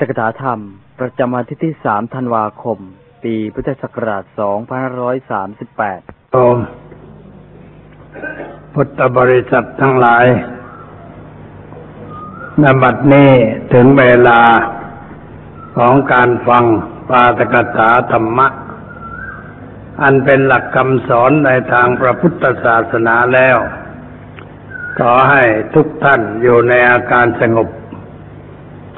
[0.00, 0.60] ตกถาธรรม
[1.00, 2.78] ประจำวันที่ที่สามธันวาคม
[3.22, 6.00] ปีพุทธศักราชสองพันร้อยสามสิบแปด
[6.32, 6.58] โอม
[8.74, 10.24] พุทธบริษัททั้งหลาย
[12.62, 13.30] นบัดนี้
[13.72, 14.40] ถึงเวลา
[15.76, 16.64] ของการฟัง
[17.08, 18.48] ปาตกถาธรรมะ
[20.02, 23.58] อันเป็นหลักคำสอนในทางพระพุทธศาสนาแล้ว
[24.98, 25.44] ขอให้
[25.74, 27.68] ทุกท่านอยู่ในอาการสงบ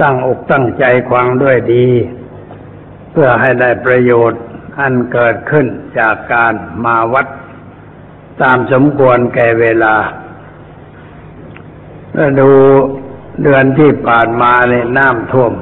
[0.00, 1.86] ตั้งอกตั้งใจฟังด้วยดี
[3.10, 4.42] เพื่อให้ได้ประโยชน์
[4.78, 5.66] อันเกิดขึ้น
[5.98, 7.27] จากการมาวัด
[8.42, 9.95] ตามสมควรแก่เวลา
[12.15, 12.51] ถ้าดู
[13.42, 15.52] เดือนที่ผ่านมาเนี่ยน้ำท่วม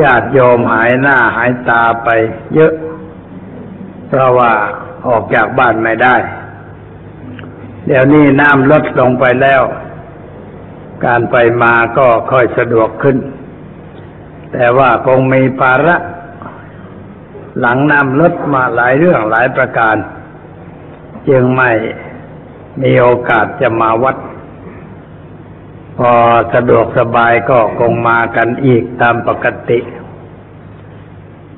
[0.00, 2.08] ญาติโยมหายหน้าหายตาไป
[2.54, 2.72] เยอะ
[4.08, 4.52] เพราะว่า
[5.06, 6.16] ออกจากบ้านไม่ได้
[7.86, 9.62] เดี๋ยวนี้น้ำลดลงไปแล้ว
[11.04, 13.16] การไปมาก็ค่อยสะดวกขึ้น
[14.52, 15.96] แต่ว่าคงมีภาระ
[17.58, 19.96] หลังนำลดมาหลายเรื่องหลายประการ
[21.28, 21.70] จึงไม่
[22.82, 24.16] มีโอกาสจะมาวัด
[25.98, 26.12] พอ
[26.54, 29.80] สะดวกสบายก็คงมากันอีกตามปกติ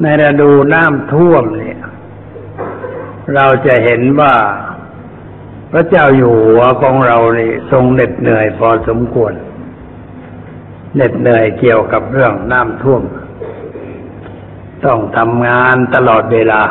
[0.01, 1.81] ในฤดูน้ำท่วมเนี่ย
[3.35, 4.35] เราจะเห็นว่า
[5.77, 9.33] พระเจ้าอยู่หัวของเรานี่ทรงเหน็ดเหนื่อยพอสมควร
[10.95, 13.03] เหน็ดเหนื่อยเกี่ยวกับเรื่องน้ำท่วม
[14.85, 16.63] ต้องทำงานตลอดเวลา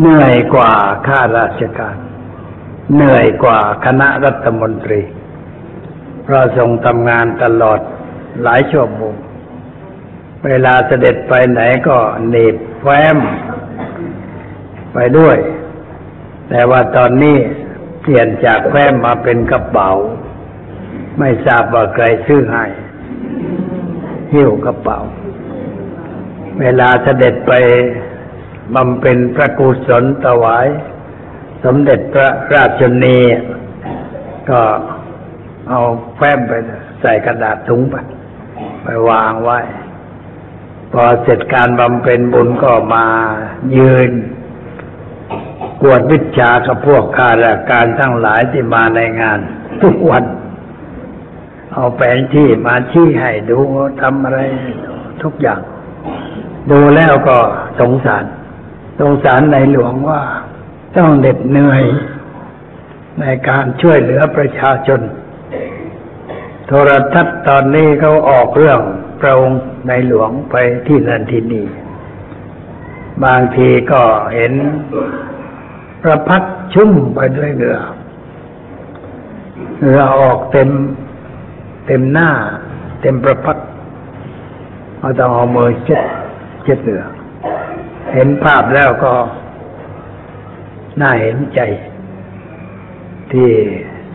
[0.00, 0.72] เหนื่อยกว่า
[1.06, 1.96] ข้าราชการ
[2.94, 5.00] เหนื่อยกว่าคณะรัฐมนตรี
[6.22, 7.80] เพราะทรงทำงานตลอด
[8.42, 9.14] หลายชั่วโมง
[10.46, 11.96] เวลาเสด็จไปไหนก็
[12.28, 13.18] หนีบแฟ้ม
[14.94, 15.38] ไปด้วย
[16.48, 17.36] แต่ว่าตอนนี้
[18.10, 19.90] ปลี่ยนจากแฟ้มมาเป็นกระเป๋า
[21.18, 22.64] ไม่ทราบว่าใครซื้อให้
[24.32, 24.98] หิ้วกระเป๋า
[26.60, 27.52] เวลาเสด็จไป
[28.74, 30.66] บำเพ็ญพระกุศลถวาย
[31.64, 33.18] สมเด็จพระราชนี
[34.50, 34.60] ก็
[35.68, 35.80] เอา
[36.16, 36.52] แฟ้มไป
[37.00, 37.96] ใส่กระดาษถุงไป
[38.82, 39.58] ไปวางไว้
[40.92, 43.06] พอเสร็จการบำเพ็ญบุญก็มา
[43.76, 44.10] ยืน
[45.82, 49.38] กวดวิชากับพวกข้าราชการทั้งหลายที่มาในงาน
[49.82, 50.24] ทุกวัน
[51.72, 53.58] เอาแผนที่มาชี้ให้ดู
[54.00, 54.38] ทำอะไร
[55.22, 55.60] ทุกอย่าง
[56.70, 57.38] ดูแล้วก็
[57.80, 58.24] สงสาร
[59.00, 60.22] สงสารในหลวงว่า
[60.96, 61.82] ต้องเหน็ดเหนื่อย
[63.20, 65.00] ในการช่วยเหลือประชาชน
[66.66, 68.80] โทรทัศน์ตอนนี้เขาออกเรื่อง
[69.20, 70.56] พระองค์ในหลวงไป
[70.86, 71.66] ที่นั่นที่นี่
[73.24, 74.02] บางทีก็
[74.34, 74.52] เห็น
[76.02, 77.78] พระพักตร์ชุ่มไปด้วยเหงื่อ
[79.78, 80.70] เหงื่อออกเต็ม
[81.86, 82.30] เต็มหน้า
[83.00, 83.66] เต็มประพักตร์
[84.98, 86.02] เอาต้องเอามือเช็ด
[86.62, 87.04] เช็ดเหงื่อ
[88.14, 89.12] เห็นภาพแล้วก็
[91.00, 91.60] น่าเห็นใจ
[93.32, 93.50] ที่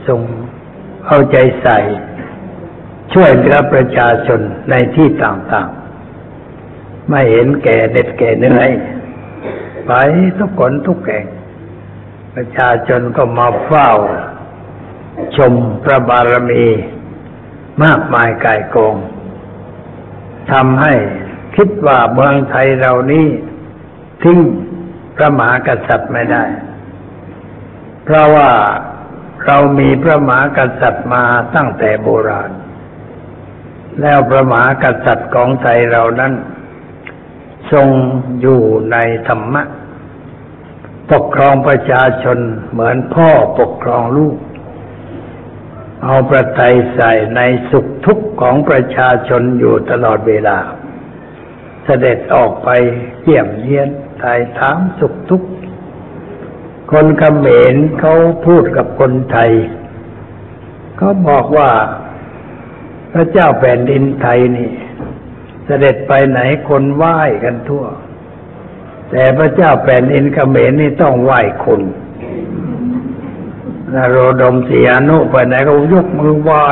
[0.07, 0.21] ทรง
[1.07, 1.77] เอาใจใส่
[3.13, 4.39] ช่วยเหลือประชาชน
[4.69, 8.69] ในที่ต่างๆ ไม่เห็นแก่เด็ดแก่เหนื่อย
[9.87, 9.91] ไป
[10.39, 11.25] ทุกคนทุกแห่ง
[12.35, 13.89] ประชาชนก็มาเฝ้า
[15.37, 16.65] ชมพระบารมี
[17.83, 18.95] มากมายกายกอง
[20.51, 20.93] ทำให้
[21.55, 23.27] คิดว่าเมืองไทยเรานี้
[24.23, 24.39] ทิ้ง
[25.15, 26.43] พระมหากษัตริย์ไม่ได้
[28.03, 28.51] เพราะว่า
[29.45, 31.23] เรามีพระมหากษัตริย์มา
[31.55, 32.51] ตั้งแต่โบราณ
[34.01, 36.33] แล้วพระมหากษัตริย์ของไทยเรานั้น
[37.71, 37.87] ทรง
[38.41, 38.61] อยู่
[38.91, 39.63] ในธรรมะ
[41.11, 42.37] ปกครองประชาชน
[42.71, 44.37] เหมือนพ่อปกครองลูก
[46.03, 47.41] เอาประทัยใส่ใน
[47.71, 50.57] สุขทุกข์ของประชาชนอยู่ตลอดเวลา
[51.85, 52.69] เสด็จออกไป
[53.21, 55.49] เยี่ยมเยียนไทยถามสุขทุกข์
[56.91, 58.13] คนเขมรเขา
[58.45, 59.51] พูดกับคนไทย
[60.97, 61.71] เขาบอกว่า
[63.13, 64.71] พระเจ้าแผ่นดินไทยนี่
[65.65, 66.39] เสด็จไปไหน
[66.69, 67.85] คนไหว้กันทั่ว
[69.15, 71.81] แต่พระเจ้าแผ่นดินเขมรนี่ต้องไหว้คน
[73.93, 76.65] นโรดมเสียนุไปไหนก็ยกมือไหว้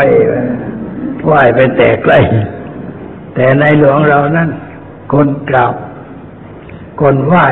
[1.25, 2.19] ไหว้ไปแต่ใกล้
[3.35, 4.49] แต่ในหลวงเรานั้น
[5.13, 5.75] คนกราบ
[7.01, 7.47] คนไหว้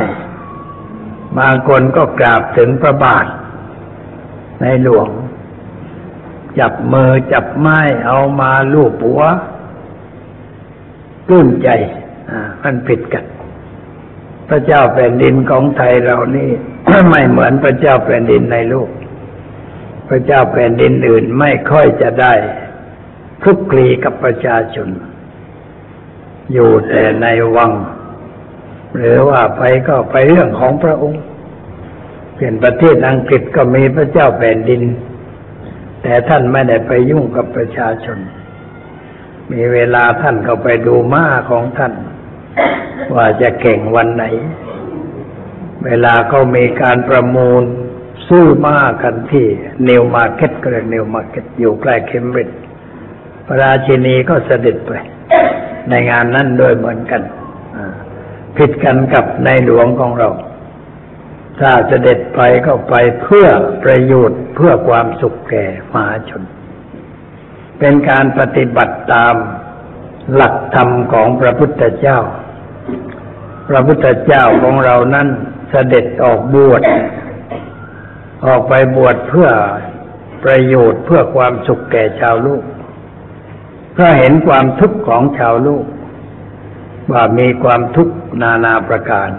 [1.38, 3.26] บางคนก็กราบถึงพระบาท
[4.62, 5.08] ในหลวง
[6.60, 9.22] จับมือจับไม้เอามาลูบหัว
[11.28, 11.70] ปลื้มใจ
[12.30, 13.26] อ่า มันผิดกัน
[14.50, 16.50] พระเจ้าแผ่นดินของไทยเรานี่
[17.10, 18.90] ไม่เหมือนพระเจ้าแผ่นดินในโลก
[20.10, 22.34] พระเจ้าแผ่นดินอื่นไม่ค่อยจะได้
[23.42, 24.90] คลุกคลีกับประชาชน
[26.54, 27.72] อยู่แต่ในวัง
[28.98, 31.24] หรือว่าไปก็ไปเรื่องของพระองค์
[32.38, 34.82] เป็นประเทศอังกฤษก็มีพระเจ้าแผ่นดิน
[36.02, 38.18] แต่ท่านไม่ได้ไปยุ่งกับประชาชน
[39.52, 41.94] มีเวลาท่านก็ไปดูม้าของท่าน
[43.16, 44.26] ว่าจะแข่งวันไหน
[45.86, 47.64] เวลาก็มีการประมูล
[48.28, 49.46] ซื้อม้ากันที่
[49.88, 52.58] นิวมาร์เก็ตก็เรียนิวมาร์เก็ตอยู่ใกล้เคมบริดจ์
[53.46, 54.92] พระราชินีก็เสด็จไป
[55.90, 57.22] ในงานนั้นด้วยเหมือนกัน
[58.58, 60.30] ผิดกันกับในหลวงของเรา
[61.60, 63.48] ถ้าเสด็จไปก็ไปเพื่อ
[63.84, 66.44] ประโยชน์เพื่อความสุขแก่มหาชน
[67.80, 69.36] เป็นการปฏิบัติตาม
[70.34, 72.20] หลักธรรมของพระพุทธเจ้า
[73.70, 75.28] พระพุทธเจ้าของเรานั้น
[75.70, 76.82] เสด็จออกบวช
[78.46, 79.50] ออกไปบวชเพื่อ
[80.44, 82.64] ประโยชน์เพื่อความสุขแก่ชาวลูก
[83.94, 85.86] เพื่อเห็นความทุกข์ของชาวลูก
[87.12, 89.30] ว่ามีความทุกข์นานาประการ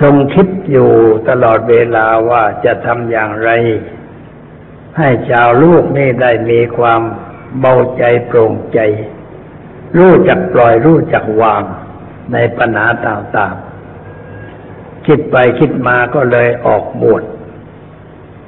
[0.00, 0.90] ทรงคิดอยู่
[1.28, 3.50] ตลอดเวลาว่าจะทำอย่างไร
[4.98, 7.00] ให้ชาวลูกนี่ได้มีความ
[7.60, 8.78] เบาใจโปร่งใจ
[9.96, 11.62] รู้จักปล่อยรู้จักวาง
[12.32, 17.22] ในปัญหาต่างๆ คิดไปคิดมาก็เลยออกบวช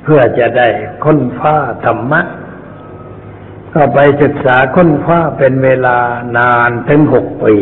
[0.03, 0.69] เพื่อจะได้
[1.05, 1.55] ค้นฟ้า
[1.85, 2.21] ธรรมะ
[3.75, 5.99] ก็ไปศึกษาค้นคว้าเป็นเวลา
[6.39, 7.55] นานถึงหกปี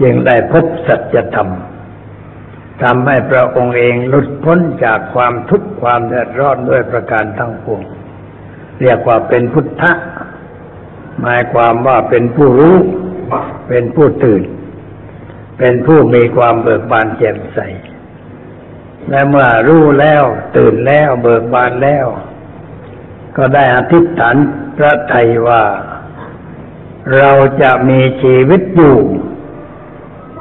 [0.00, 1.48] จึงได้พบสัจธรรม
[2.82, 7.82] ทำให้พระองค์เองหลุดพ้นจากความทุกข์ความเดือดร้อนด้วยประการทั้งปวง
[8.80, 9.92] เรียกว่าเป็นพุทธะ
[11.20, 12.76] หมายความว่าเป็นผู้รู้
[13.68, 14.42] เป็นผู้ตื่น
[15.58, 17.58] เป็นผู้มีความเบิกบานแจ่มใส
[19.10, 20.22] และเมื่อรู้แล้ว
[20.56, 22.06] ตื่นแล้วเบิกบานแล้ว
[23.36, 24.36] ก็ได้อธิษฐาน
[24.76, 25.62] พระไทยว่า
[27.16, 27.32] เรา
[27.62, 28.98] จะมีชีวิตอยู่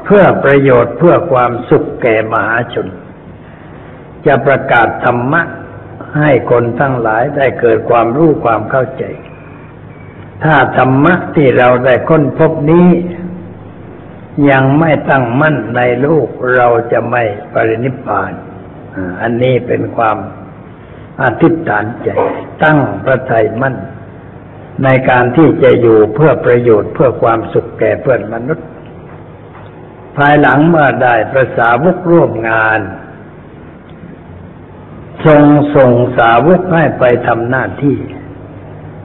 [0.05, 2.87] เพื่อประโยชน์เพื่อความสุขแก่มหาชน
[4.25, 5.41] จะประกาศธรรมะ
[6.19, 9.03] ให้คนทั้งหลายได้เกิดความรู้ความเข้าใจ
[10.43, 12.89] ถ้าธรรมะที่เราได้ค้นพบนี้
[14.51, 17.23] ยังไม่ตั้งมั่นในลูกเราจะไม่
[17.53, 18.31] ปรินิพพาน
[19.21, 20.17] อันนี้เป็นความ
[21.21, 22.09] อธิษฐานใจ
[22.63, 23.75] ตั้งพระทัยมั่น
[24.83, 28.67] ในการที่จะอยู่เพื่อประโยชน์เพื่อความสุขแก่เพื่อนมนุษย์
[30.17, 32.79] ภายหลังเมื่อได้ประสาวกร่วมงาน
[35.25, 35.43] ทรง
[35.75, 37.97] ส่งสาวกให้ไปทำหน้าที่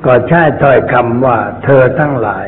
[0.06, 2.46] ก็ใช้ถ้อยคำว่าเธอทั้งหลาย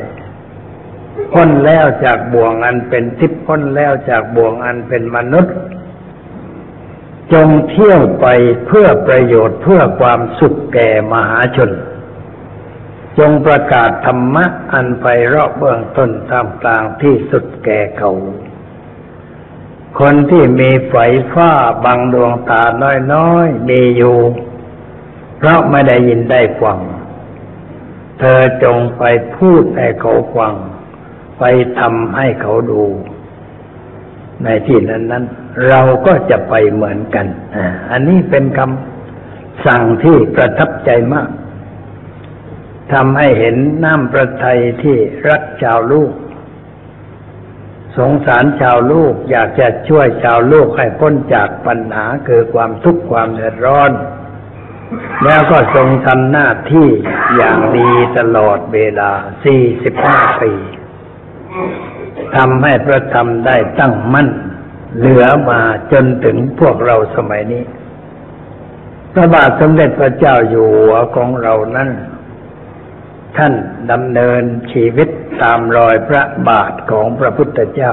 [1.33, 5.55] พ้นแล้วจากบ่วงอันเป็นทิพย์พ้นแล้วจากบ่วงอันเป็นมนุษย์
[7.33, 8.25] จงเที่ยวไป
[8.65, 11.71] เพื่อประโยชน์เพื่อความสุขแก่มหาชน
[13.19, 18.11] จงประกาศธรรมะอันไปรอบเบื้องต้นตามกลางที่สุดแก่เขา
[19.99, 20.95] คนที่มีไฟ
[21.33, 21.51] ฟ้า
[21.85, 22.63] บังดวงตา
[23.13, 24.17] น้อยๆ มีอยู่
[25.37, 26.79] เพราะไม่ได้ยินได้ฟัง
[28.19, 29.03] เธอจงไป
[29.35, 30.53] พูดให้เขาฟัง
[31.39, 31.43] ไป
[31.79, 32.83] ทำให้เขาดู
[34.43, 35.25] ในที่นั้นนั้น
[35.67, 37.27] เราก็จะไปเหมือนกัน
[37.91, 41.29] อันนี้เป็นคำสั่งที่ประทับใจมาก
[42.93, 44.95] ทำให้เห็นน้ำประทัยที่
[45.27, 46.11] รักชาวลูก
[47.97, 53.91] สงสารชาวลูกอยากจะช่วยชาวลูกให้พ้นจากปัญหาคือความทุกข์ความเดือดร้อน
[55.25, 56.87] แล้วก็ทรงทำหน้าที่
[57.35, 59.11] อย่างดีตลอดเวลา
[59.75, 60.51] 45 ปี
[62.35, 64.29] ทำให้พระธรรมได้ตั้งมั่น
[64.97, 67.63] เหลือมาจนถึงพวกเราสมัยนี้
[69.13, 71.89] พระบาทสมเด็จพระเจ้าอยู่หัวของเรานั้น
[73.37, 73.53] ท่าน
[73.91, 75.09] ดำเนินชีวิต
[75.41, 77.91] ตามรอยพระบาทของพระพุทธเจ้า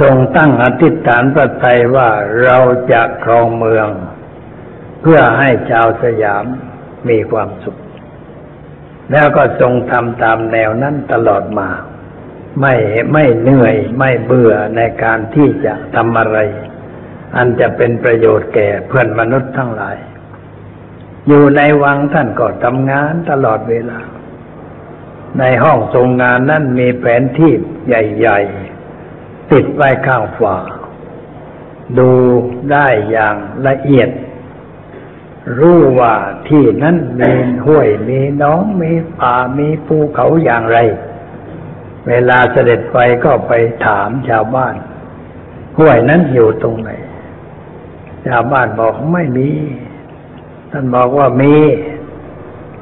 [0.00, 2.10] ทรงตั้งอธิษฐานพระทัยว่า
[2.44, 2.58] เรา
[2.92, 3.88] จะครองเมือง
[5.00, 6.44] เพื่อให้ชาวสยาม
[7.08, 7.80] มีความสุข
[9.12, 11.68] แล้วก็ทรงทำตามแนวนั้นตลอดมา
[12.60, 12.74] ไม่
[13.12, 16.38] ไม่เหนื่อยไม่เบื่อในการที่จะทำอะไร
[17.36, 19.96] อันจะเป็นประโยชน์แก่เพื่อนมนุษย์ทั้งหลาย
[21.26, 24.00] อยู่ในวังท่านก็ทำงานตลอดเวลา
[25.38, 27.52] ในห้องทรงงานนั้นมีแผนที่
[27.86, 28.40] ใหญ่
[28.96, 30.56] ๆ ติดไว้ข้างฝา
[31.98, 32.10] ดู
[32.72, 33.36] ได้อย่าง
[33.68, 34.08] ละเอียด
[35.58, 36.14] รู้ว่า
[36.48, 37.32] ที่นั้นมี
[37.66, 40.78] ห้วยมีน้องมีป่ามีภูเขาอย่างไร
[42.08, 43.52] เวลาเสด็จไปก็ไป
[43.86, 44.74] ถามชาวบ้าน
[45.78, 46.90] ห้วยนั้นอยู่ตรงไหน
[48.26, 49.50] ชาวบ้านบอกไม่มี
[50.70, 51.54] ท่านบอกว่ามี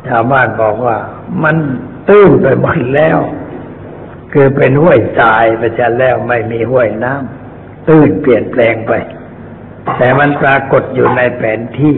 [0.09, 0.97] ชาวบ้านบอกว่า
[1.43, 1.57] มัน
[2.09, 3.19] ตื้นไปหมดแล้ว
[4.33, 8.93] คือเป็นห้วยทรายไปจะแล้วไม่มีห้วยน้ำตื้นเปลี่ยนแปลงไป
[9.99, 11.97] แต่มันปรากฏอยู่ในแผนที่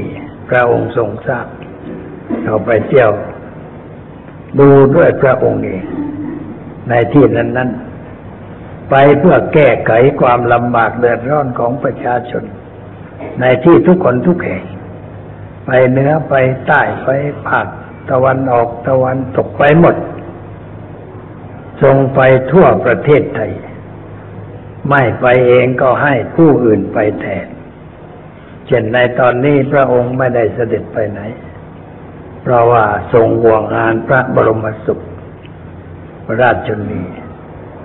[0.50, 1.46] พระองค์ทรงทราบ
[2.42, 3.10] เราไปเที่ยว
[4.58, 5.82] ดูด้วยพระองค์เอง
[6.88, 7.70] ในที่นั้นนั้น
[8.90, 12.44] ไปเพื่อแก้ไขความลำบากเดือดร้อนของประชาชน
[13.40, 14.64] ในที่ทุกคนทุกแห่ง
[15.66, 16.34] ไปเหนือไป
[16.66, 17.08] ใต้ไป
[17.46, 17.66] ภาค
[18.10, 19.96] ตะวันออกตะวันตกไปหมด
[21.82, 22.20] ทรงไป
[22.52, 23.52] ทั่วประเทศไทย
[24.88, 27.46] ไม่ไปเองก็ให้ผู้อื่นไปแทน
[28.70, 31.20] เช่นในตอนนี้พระองค์ไม่ได้เสด็จไปไหน
[32.42, 35.00] เพราะว่าทรงห่วงงานพระบรมสุข
[36.40, 37.02] ราชชนี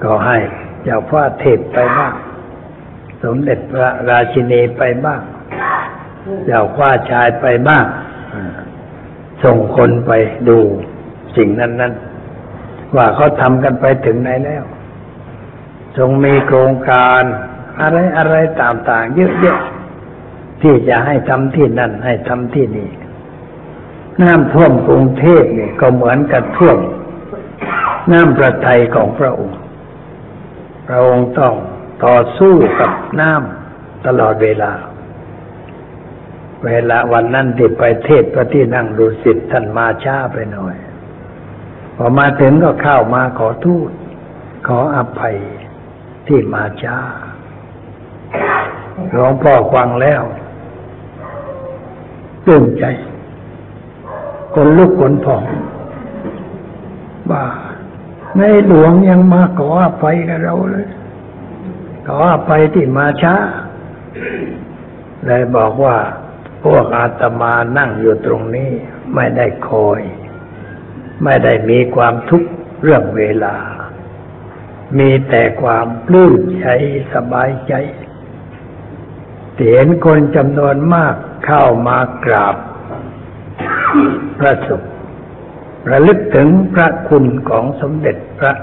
[0.03, 0.37] ก็ให้
[0.83, 2.13] เจ้าฟ้าเทพไปบ้าง
[3.23, 5.21] สมเด็จพระราชินีไปบ้าง
[6.45, 7.85] เจ้าฟ้าชายไปบ้าง
[9.43, 10.11] ส่งคนไป
[10.47, 10.59] ดู
[11.37, 11.93] สิ่งนั้นนั้น
[12.95, 14.63] ว่าเขาทำกันไปถึงไหนแล้ว
[15.97, 17.23] ทรงมีโครงการ
[17.81, 19.59] อะไรอะไรต่างๆเยอะแยะ
[20.65, 22.89] ที่จะให้ทำที่นั่นให้ทำที่นี่
[24.21, 26.77] น้ำท่วมกรุงเทพเนี่ยก็เหมือนกับท่วม
[28.11, 29.59] น้ำประทัยของพระองค์
[30.87, 31.53] พระองค์ต้อง
[32.05, 32.91] ต่อสู้กับ
[33.21, 34.71] น้ำตลอดเวลา
[36.65, 40.75] เวลาวันนั้นที่ไปเทศพระที่นั่งดูสิทธิ์ท่านมาช้าไปหน่อย
[41.97, 43.91] พอมาถึงก็เข้ามาขอทูต
[44.67, 45.37] ขออภัย
[46.27, 46.97] ที่มาช้า
[49.11, 50.23] หลวงพ่อฟังแล้ว
[52.45, 52.85] ปลื้มใจ
[54.53, 55.43] คนลุกคนพอง
[57.31, 57.45] ว่า
[58.37, 60.87] ในหลวงยังมาขออภัยกับเราเลย
[62.07, 63.35] ขออภัยที่มาช้า
[65.25, 65.97] เลยบอกว่า
[66.63, 68.71] พวกอาตมานั่งอยู่ตรงนี้
[69.15, 70.01] ไม่ได้คอย
[71.23, 72.49] ไม่ได้มีความทุกข์
[72.81, 73.55] เรื่องเวลา
[74.97, 76.67] มีแต่ความปลื้มใจ
[77.13, 77.73] สบายใจ
[79.57, 82.55] เห็นคนจำนวนมาก เข้ามากราบ
[84.39, 84.81] พระสุข
[85.91, 88.53] ระลึกถึงพระคุณของสมเด็จพระ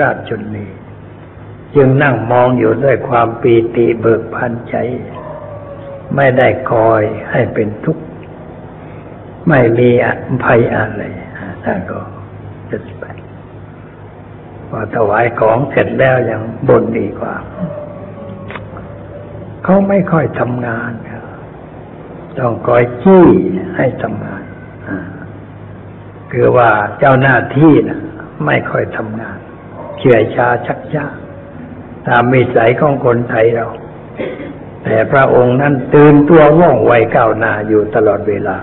[0.00, 0.66] ราชชนี
[1.74, 4.76] จึงนั่งมองอยู่ด้วยความปีติเบิกบานใจ
[6.16, 8.04] ไม่ได้คอยให้เป็นทุกข์
[9.48, 9.88] ไม่มี
[10.44, 11.02] ภัยอะไร
[11.64, 12.00] ท่านก็
[12.70, 13.04] จะไป
[14.68, 17.34] พอถวายของเสร็จแล้วยังบ่นดีกว่า
[19.64, 21.11] เขาไม่ค่อยทำงานค
[22.40, 23.26] ต้องคอยจี้
[23.76, 24.42] ให้ทำงาน
[26.32, 28.00] คือว่าเจ้าหน้าที่นะ
[28.46, 29.38] ไม่ค่อยทำงาน
[29.98, 31.06] เฉื่อยชาชักช้า
[32.06, 33.66] ตามมิสัยของคนไทยเรา
[34.84, 38.58] แต่พระองค์นั้นตื่นตัวว่องไวก้าวหน้าอยู่ตลอดเวลา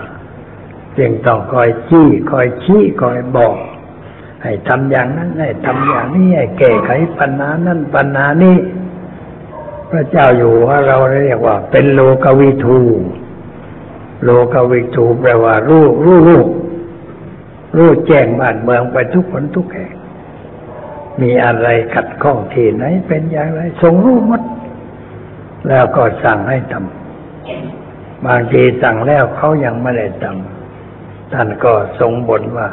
[0.98, 3.56] จึงต้องคอยชี้ คอยชี้คอยบอก
[4.42, 8.56] ให้ทำอย่างนั้นให้ทำอย่างนี้ให้แก้ไขปัญหานั้นปัญหานี้
[9.90, 12.80] พระเจ้าอยู่ว่าเราเรียกว่า เป็นโลกวิทู
[14.24, 16.42] โลกวิทูแปลว่ารู้รู้รู้
[17.76, 19.94] รู้แจ้งบ้านเมืองไปทุกคนทุกแห่ง
[21.22, 24.42] มีอะไรขัดข้องที่ไหนเป็นอย่างไรทรงรู้หมด
[25.68, 32.68] แล้วก็สั่งให้ทำบางทีสั่งแล้วเขายังไม่ได้ทำท่านก็ทรงบ่นว่า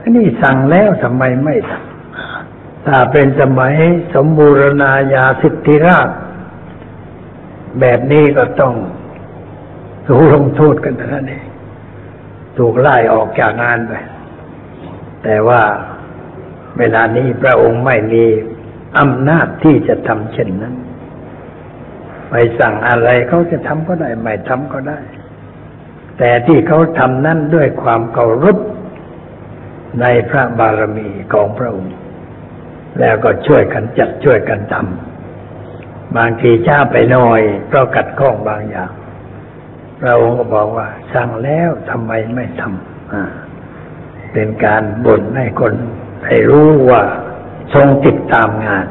[0.00, 3.74] อันนี้สั่งแล้วทำไมไม่ทำถ้าเป็นสมัย
[4.14, 6.08] สมบูรณาญาสิทธิราช
[7.80, 8.74] แบบนี้ก็ต้อง
[10.08, 11.44] ถูกลงโทษกันเท่านั้นเอง
[12.58, 13.92] ถูกไล่ออกจากงานไป
[15.24, 15.62] แต่ว่า
[16.78, 18.24] เวลานี้พระองค์ไม่มี
[18.98, 20.74] อำนาจที่จะทำเช่นนั้น
[22.30, 24.98] ไปสั่งอะไรเขาจะทำก็ได้ ไม่ทำก็ได้
[26.18, 28.58] แต่ที่เขาทำนั้นด้วยความเคารพ
[30.00, 31.94] ในพระบารมีของพระองค์
[33.00, 38.90] แล้วก็ช่วยกันจัดช่วยกันทำบางทีช้าไปหน่อยเพราะกัดข้องบางอย่าง
[40.00, 45.74] พระองค์ก็บอกว่า สั่งแล้วทำไมไม่ทำเป็นการบ่นให้คน
[46.26, 47.02] ให้รู้ว่า
[47.74, 48.86] ทรงติดตามงาน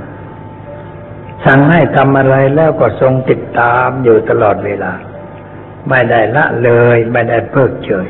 [1.45, 4.93] สั่งให้ทำอะไรแล้วก็ทรงติดตามอยู่ตลอดเวลา
[5.89, 8.07] ไม่ได้ละเลย ไม่ได้เพิกเฉย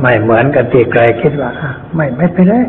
[0.00, 1.50] ไม่เหมือนกับที่ใครคิดว่า
[1.94, 2.60] ไม่ไม่ไปแล้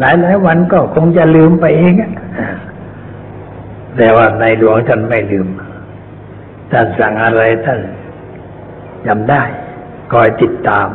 [0.00, 1.94] หลายหลายวันก็คงจะลืมไปเอง
[3.96, 5.48] แต่ว่าในหลวงท่านไม่ลืม
[6.72, 7.80] ท่านสั่งอะไรท่าน
[9.08, 9.42] จำได้
[10.12, 10.88] คอยติดตาม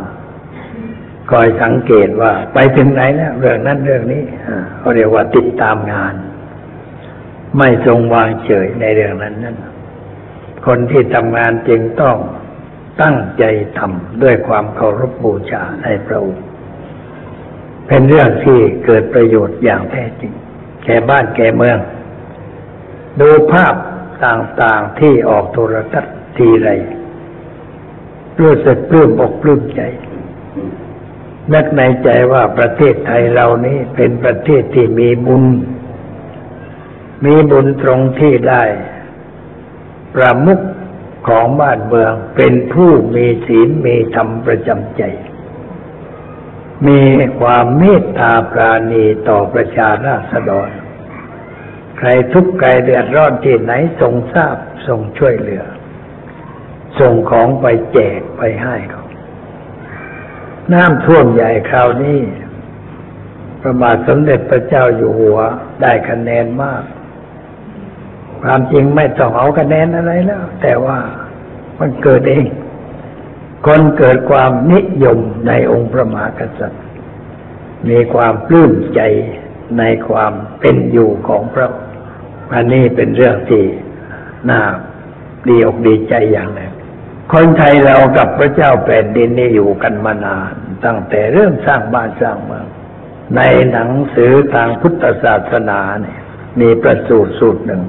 [1.31, 4.23] คอยสังเกตว่า ไปถึงไหนแล้วเรื่องนั้นเรื่องนี้
[4.79, 6.13] เขาเรียกว่าติดตามงาน
[7.57, 9.57] ไม่ทรงวางเฉยในเรื่องนั้นนั้น
[10.67, 12.17] คนที่ทำงานจึงต้อง
[13.01, 13.43] ตั้งใจ
[13.77, 16.43] ทำด้วยความเคารพบูชาในพระองค์
[17.87, 20.33] เป็นเรื่องที่เกิดประโยชน์อย่างแท้จริง
[20.85, 21.77] แก่บ้านแก่เมือง
[23.19, 23.75] ดูภาพ
[24.25, 26.69] ต่างๆที่ออกโทรทัศน์ทีไร
[28.39, 29.81] รู้สึกปลื้มอกปลื้มใจ
[31.53, 35.43] นึกในใจว่าประเทศไทยเรานี้เป็นประเทศที่มีบุญ
[37.25, 38.63] มีบุญตรงที่ได้
[40.15, 40.59] ประมุข
[41.27, 45.03] ของบ้านเมือง เป็นผู้มีศีลมีธรรมประจำใจ
[46.87, 47.01] มี
[47.39, 50.69] ความเมตตาปราณีต่อประชาราษฎร
[51.97, 53.71] ใครทุกข์ใครเดือดร้อนที่ไหน
[54.01, 55.63] ทรงทราบทรงช่วยเหลือ
[56.99, 59.05] ส่งของไปแจกไปให้เขา
[60.73, 62.19] น้ำท่วมใหญ่คราวนี้
[63.61, 65.39] พระบาทสมเด็จพระเจ้าอยู่หัว
[65.81, 66.83] ได้คะแนนมาก
[68.41, 70.99] ความจริงไม่ต้องเอาคะแนนอะไรแล้ว แต่ว่า
[71.79, 72.45] มันเกิดเอง
[73.65, 76.83] คนเกิดความนิยมในองค์พระมหากษัตริย์
[77.89, 79.01] มีความปลื้มใจ
[79.79, 81.67] ในความเป็นอยู่ของพระ
[82.53, 83.63] อันนี้เป็นเรื่องที่
[84.49, 84.61] น่า
[85.47, 86.72] ดีอกดีใจอย่างหนึ่ง
[87.31, 90.53] คนไทยเรากับพระเจ้าแผ่นดินนี่อยู่กันมานาน
[90.85, 92.65] ตั้งแต่เริ่มสร้างบ้านสร้างเมือง
[93.35, 96.19] ในหนังสือทางพุทธศาสนาเนี่ย
[96.59, 97.83] มีประสูตรสูตรหนึ่ง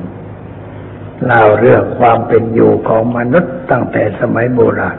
[1.26, 4.98] เล่าเรื่องความเป็นอยู่ของมนุษย์ตั้งแต่สมัยโบราณ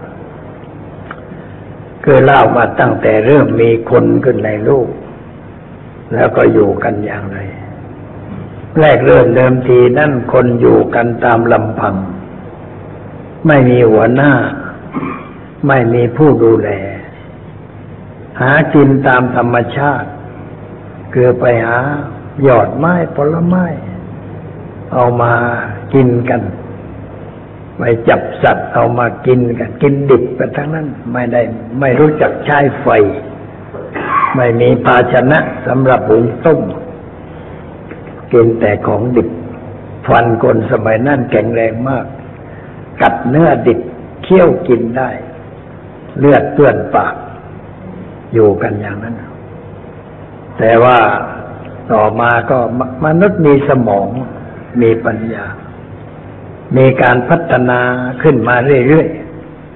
[2.03, 4.87] คือเล่ามาตั้งแต่เริ่มมีคนขึ้นในโลก
[6.13, 7.39] แล้วก็อยู่กันอย่างไร
[8.79, 11.95] แรกเริ่มเดิมทีนั่นคนอยู่กันตามลำพัง
[13.47, 14.31] ไม่มีหัวหน้า
[15.67, 16.69] ไม่มีผู้ดูแล
[18.41, 20.09] หากินตามธรรมชาติ
[21.13, 21.79] คือไปหา
[22.43, 23.65] หยอดไม้ผลไม้
[24.93, 25.33] เอามา
[25.93, 26.41] กินกัน
[27.77, 31.41] ไปจับสัตว์เอามากินกัน กินดิบกันทั้งนั้น ไม่ได้
[31.79, 32.87] ไม่รู้จักใช้ไฟ
[34.35, 36.59] ไม่มีภาชนะสำหรับหุงต้ม
[38.33, 39.29] กินแต่ของดิบ
[40.07, 42.05] ฟันคนสมัยนั้นแข็งแรงมาก
[43.01, 43.79] กัดเนื้อดิบ
[44.24, 45.10] เคี่ยวกินได้
[46.18, 47.16] เลือดเปื้อนปาก
[48.34, 49.16] อยู่กันอย่างนั้น
[50.58, 51.00] แต่ว่า
[51.92, 52.58] ต่อมาก็
[53.05, 54.08] มนุษย์มีสมอง
[54.81, 55.46] มีปัญญา
[56.77, 57.79] มีการพัฒนา
[58.24, 58.55] ขึ้นมา
[58.88, 59.10] เรื่อย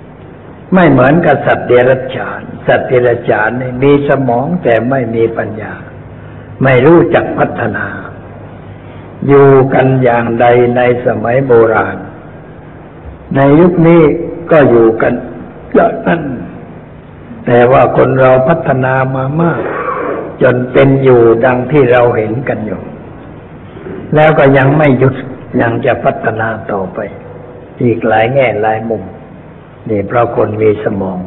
[0.03, 3.49] ๆ ไม่เหมือนกับสัตว์เดรัจฉาน สัตว์เดรัจฉาน
[3.83, 5.73] มีสมองแต่ไม่มีปัญญา
[6.63, 7.87] ไม่รู้จักพัฒนา
[9.27, 11.97] อยู่กันอย่างใดในสมัยโบราณ
[13.35, 14.01] ในยุคนี้
[14.51, 15.13] ก็อยู่กัน
[15.73, 16.21] อย่างนั้น
[17.45, 19.61] แต่ว่าคนเราพัฒนามามาก
[20.41, 22.81] จนเป็นอยู่ดังที่เราเห็นกันอยู่
[24.15, 25.15] แล้วก็ยังไม่หยุด
[25.61, 26.99] ยังจะพัฒนาต่อไป
[27.83, 29.03] อีกหลายแง่หลายมุม
[29.89, 31.19] นี่เพราะคนมีสมอง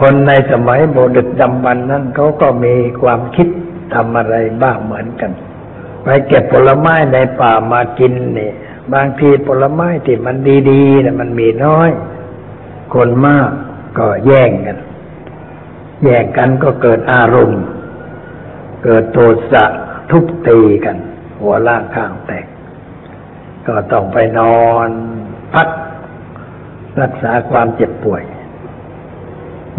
[0.00, 3.48] คนในสมัยโบดึกดำบรรนั้นเขาก็มีความคิด
[3.94, 5.30] ทำอะไรบ้างเหมือนกัน
[6.02, 8.54] ไปเก็บผลไม้ในป่ามากินเนี่ย
[8.94, 10.36] บางทีผลไม้ที่มัน
[10.70, 11.90] ดีๆนะมันมีน้อย
[12.94, 13.50] คนมาก
[13.98, 14.78] ก็แย่งกัน
[16.04, 17.62] แย่งกันก็เกิดอารมณ์
[18.84, 19.18] เกิดโท
[19.52, 19.64] สะ
[20.10, 20.96] ทุบตีกัน
[21.40, 22.46] หัวล่างข้างแตก
[23.66, 24.88] ก็ต้องไปนอน
[25.54, 25.68] พัก
[27.00, 28.22] รักษาความเจ็บป่วย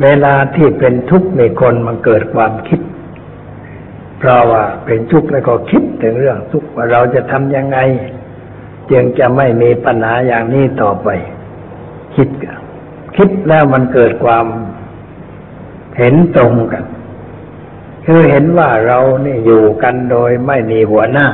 [0.02, 2.80] เวลาที่เป็นทุกข์ในคนมันเกิดความคิด
[4.20, 7.78] เพราะว่าเป็นทุกข์แล้วก็คิดถึงเรื่องทุกข์ว่าเราจะทำยังไง
[8.92, 11.10] จึงจะไม่มีปัญหาอย่างนี้ต่อไป
[12.16, 12.60] คิดกัน
[13.16, 14.46] คิดแล้วมันเกิดความ
[15.98, 16.86] เห็นตรงกัน
[18.06, 21.28] คือเห็นว่าเรานี่อยู่กันโดยไม่มีหัวหน้า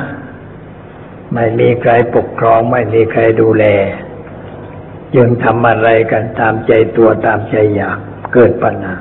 [1.33, 3.65] ไม่มีใครปกครอง ไม่มีใครดูแล
[5.15, 7.97] จึงทำอะไรกันตามใจตัวตามใจอยาก
[8.33, 8.95] เกิดปัญหา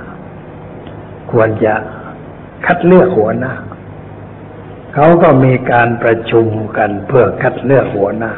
[1.31, 1.75] ควรจะ
[2.67, 3.53] คัดเลือกหัวหน้า
[5.01, 8.33] เขาก็มีการประชุมกันเพื่อคัดเลือกหัวหน้า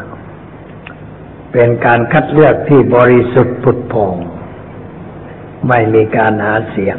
[1.52, 4.14] เป็นการคัดเลือกที่บริสุทธิ์ผุดพอง
[5.68, 6.98] ไม่มีการหาเสียง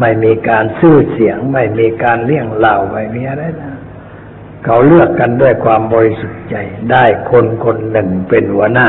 [0.00, 3.76] ไม่มีการซื้อเสียง ไม่มีการเลี่ยงเหล่าไม่มีอะไรนะ
[4.64, 6.54] เขาเลือกกันด้วยความบริสุทธิ์ใจ
[6.90, 8.88] ได้คนคนหนึ่งเป็นหัวหน้า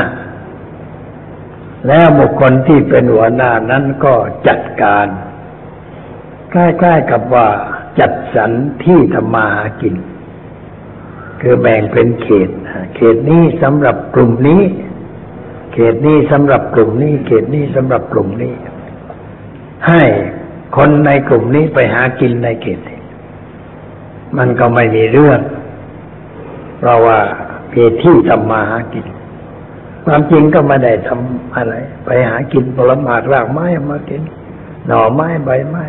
[1.86, 4.14] แล้วบุคคลที่เป็นหัวหน้านั้นก็
[4.48, 5.06] จัดการ
[6.50, 7.48] ใกล้ๆกับว่า
[8.34, 8.50] สรร
[8.84, 9.94] ที่ทำมาหากิน
[11.40, 12.48] คือแบ่งเป็นเขต
[12.96, 14.62] เขตนี้สำหรับกลุ่มนี้
[15.72, 18.52] เขตนี้สำหรับกลุ่มนี้ เขตนี้สำหรับกลุ่มนี้
[19.88, 20.02] ให้
[20.76, 22.80] คนในกลุ่มนี้ไปหากินในเขต
[24.38, 25.40] มันก็ไม่มีเรื่อง
[26.78, 27.18] เพราะว่า
[27.74, 29.06] มีที่ทำมาหากิน
[30.04, 34.22] ความจริงก็ไม่ได้ทำอะไร ไปหากินผลไม้รากไม้มากิน
[34.86, 35.84] หน่อไม้ใบไม้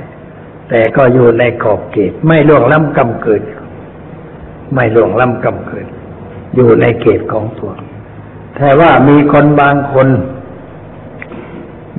[0.74, 3.44] แต่ก็อยู่ในขอบเขตไม่ล่วงล้ำกำเกิด
[4.74, 5.88] ไม่หลวงล้ำกำเกิน
[6.56, 7.72] อยู่ในเขตของตัว
[8.56, 10.08] แต่ว่ามีคนบางคน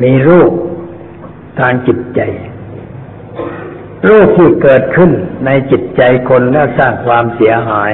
[0.03, 0.53] มีรูป
[1.59, 2.21] ทางจิตใจ
[4.09, 5.11] รูปที่เกิดขึ้น
[5.47, 7.93] ในจิตใจคนแล้วสร้างความเสียหาย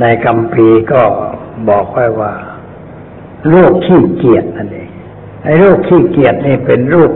[0.00, 1.02] ในคำพีก็
[1.68, 2.32] บอกไว้ว่า
[3.48, 4.90] โรคขี้เกียจนั่นเอง
[5.44, 7.12] ไอ้โรคขี้เกียจนี่เป็นโรค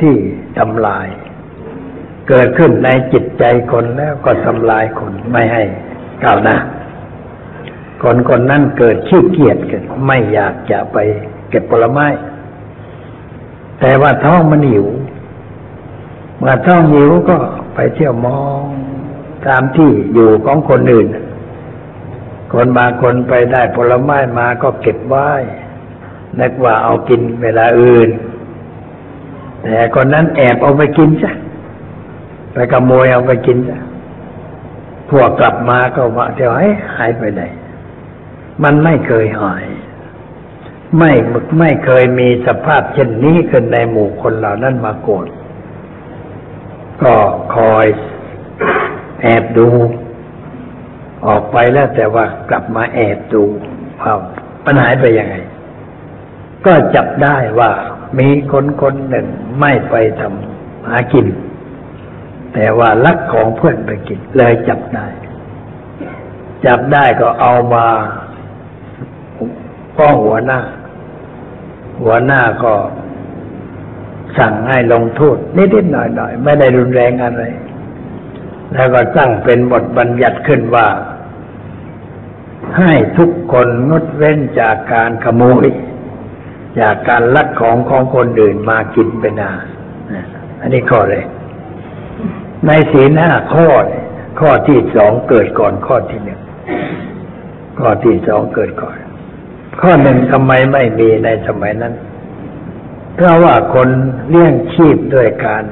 [0.00, 0.14] ที่
[0.58, 1.06] ทำลาย
[2.32, 5.62] เกิดขึ้นในจิตใจคนแล้วก็ทำลายคนไม่ให้
[6.24, 6.56] ก้าวหน้า
[8.02, 10.96] คนคนนั้นเกิดขี้เกียจเกิดไม่อยากจะไป
[11.50, 12.06] เก็บผลไม้
[13.80, 14.86] แต่ว่าท้องมันหิว
[16.38, 17.36] เมื่อท้องหิวก็
[17.74, 18.64] ไปเที่ยวมอง
[19.46, 21.08] ตามที่อยู่ของคนอื่น
[22.52, 25.30] คนบางคนไปได้ผลไม้มาก็เก็บไว้
[26.40, 28.10] นึกว่าเอากินเวลาอื่น
[29.62, 31.32] แต่คนนั้นแอบเอาไปกินจ้ะ
[32.52, 33.78] ไปขโมยเอาไปกินจ้ะ
[35.10, 37.42] พวกกลับมาก็ว่าเดี๋ยวให้หายไปไหน
[38.62, 39.64] มันไม่เคยหาย
[40.98, 41.12] ไม่
[41.58, 45.26] ไม่เคยมีสภาพเช่นนี้ขึ้นในหมู่คนเหล่านั้นมาโกรธ
[47.02, 47.14] ก็
[47.56, 47.86] คอย
[49.22, 49.68] แอบดู
[51.26, 53.42] ออกไปแล้วแต่ว่ากลับมาแอบดู
[54.00, 54.14] ว่า
[54.64, 55.36] ปัญหาไปยังไง
[56.66, 57.70] ก็จับได้ว่า
[58.18, 59.26] มีคนคนหนึ่ง
[59.60, 61.26] ไม่ไปทำหากิน
[62.54, 65.06] แต่ว่าลักของเพื่อนไปกินเลยจับได้
[66.66, 67.86] จับได้ก็เอามา
[69.96, 70.60] ฟ้องหัวหน้า
[72.02, 72.74] หัวหน้าก็
[74.38, 77.42] สั่งให้ลงโทษนิดๆหน่อยๆ ไม่ได้รุนแรงอะไร
[78.72, 80.88] แล้วก็ตั้งเป็นบทบัญญัติขึ้นว่า
[82.78, 85.66] ให้ทุกคนงดเว้นจากการขโมย
[86.80, 89.50] จากการลักของของคนอื่นมากินไปนา
[90.60, 91.24] อันนี้ข้อเลย
[92.66, 93.68] ในศีลห้าข้อ
[94.40, 96.40] ข้อที่สองเกิดก่อนข้อที่หนึ่ง
[97.78, 98.96] ข้อที่สองเกิดก่อน
[99.80, 101.94] ข้อหนึ่งทำไมไม่มีในสมัยนั้น
[103.14, 103.88] เพราะว่าคน
[104.28, 105.64] เลี้ยงชีพด้วยการ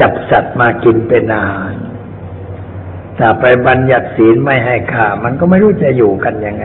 [0.00, 1.74] จับสัตว์มากินเป็นอาหาร
[3.18, 6.64] ถ้าไปบัญญัติศีลไม่ให้ฆ่ามันก็ไม่รู้จะอยู่กันยังไง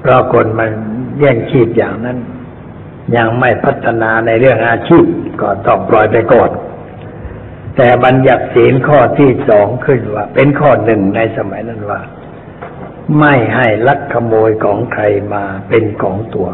[0.00, 0.70] เพราะคนมัน
[1.16, 2.18] เลี้ยงชีพอย่างนั้น
[3.16, 5.04] ยังไม่พัฒนาในเรื่องอาชีพ
[5.40, 6.50] ก็ต้องปล่อยไปก่อน
[7.76, 12.00] แต่บัญญัติศีลข้อที่สองขึ้นว่า เป็นข้อหนึ่งในสมัยนั้นว่า
[13.20, 15.02] ไม่ให้ลักขโมยของใคร
[15.34, 16.48] มาเป็นของตัว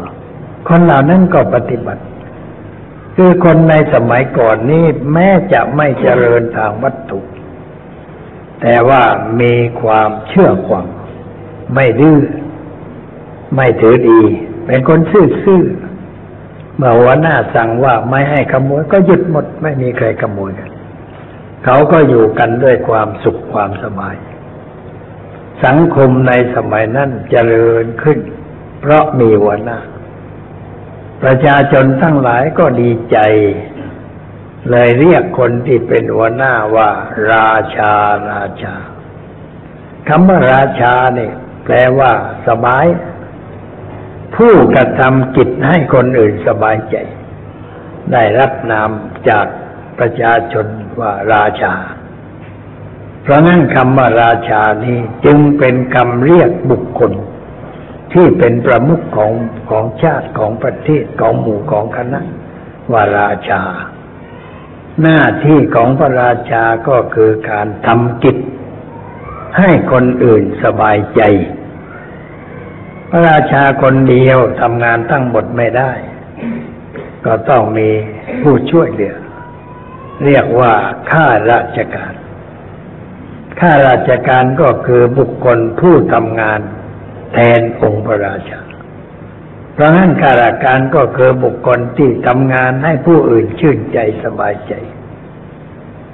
[0.67, 2.03] คนเหล่านั้นก็ปฏิบัติ
[3.15, 7.19] คือคนในสมัยก่อนนี้แม้จะไม่เจริญทางวัตถุ
[8.61, 9.03] แต่ว่า
[9.41, 10.87] มีความเชื่อความ
[11.73, 12.19] ไม่ดื้อ
[13.55, 14.21] ไม่ถือดี
[14.65, 20.69] เป็นคนซื่อๆเมื่อหัวหน้าสั่งว่าไม่ให้ขโมยก็หยุดหมดไม่มีใครขโมยกัน
[21.65, 24.15] เขาก็อยู่กันด้วยความสุขความสบาย
[25.65, 28.19] สังคมในสมัยนั้นเจริญขึ้น
[28.79, 29.79] เพราะมีหัวหน้า
[31.23, 33.17] ประชาชนทั้งหลายก็ดีใจ
[34.69, 36.89] เลยเรียกคนที่เป็นหัวหน้าว่า
[37.31, 37.93] ราชา
[38.31, 38.75] ราชา
[40.07, 41.33] คำว่าราชาเนี่ย
[41.65, 42.11] แปลว่า
[42.47, 42.85] สบาย
[44.35, 46.95] ผู้กระทำจิตให้คนอื่นสบายใจ
[48.11, 48.89] ได้รับนาม
[49.29, 49.45] จาก
[49.99, 50.67] ประชาชน
[50.99, 51.73] ว่าราชา
[53.21, 57.11] เพราะนั้นคำว่าราชานี้จึงเป็นคำเรียกบุคคล
[58.13, 59.33] ที่เป็นประมุขของ
[59.69, 62.21] ของชาติของประเทศของหมู่ของคณะ
[62.91, 63.61] ว่าราชา
[65.01, 68.37] หน้าที่ของพระราชาก็คือการทำกิจ
[69.57, 71.21] ให้คนอื่นสบายใจ
[73.09, 75.91] พระราชาคนเดียวทำงานทั้งหมดไม่ได้
[77.25, 77.89] ก็ต้องมี
[78.41, 79.15] ผู้ช่วยเหลือ
[80.25, 80.73] เรียกว่า
[81.11, 82.13] ข้าราชการ
[83.59, 86.59] ข้าราชการก็คือบุคคลผู้ทำงาน
[87.33, 88.59] แทนองค์พระราชา
[89.73, 94.73] เพราะนั้นข้าราชการก็คือบุคคลที่ทำงานให้ผู้อื่นชื่นใจสบายใจ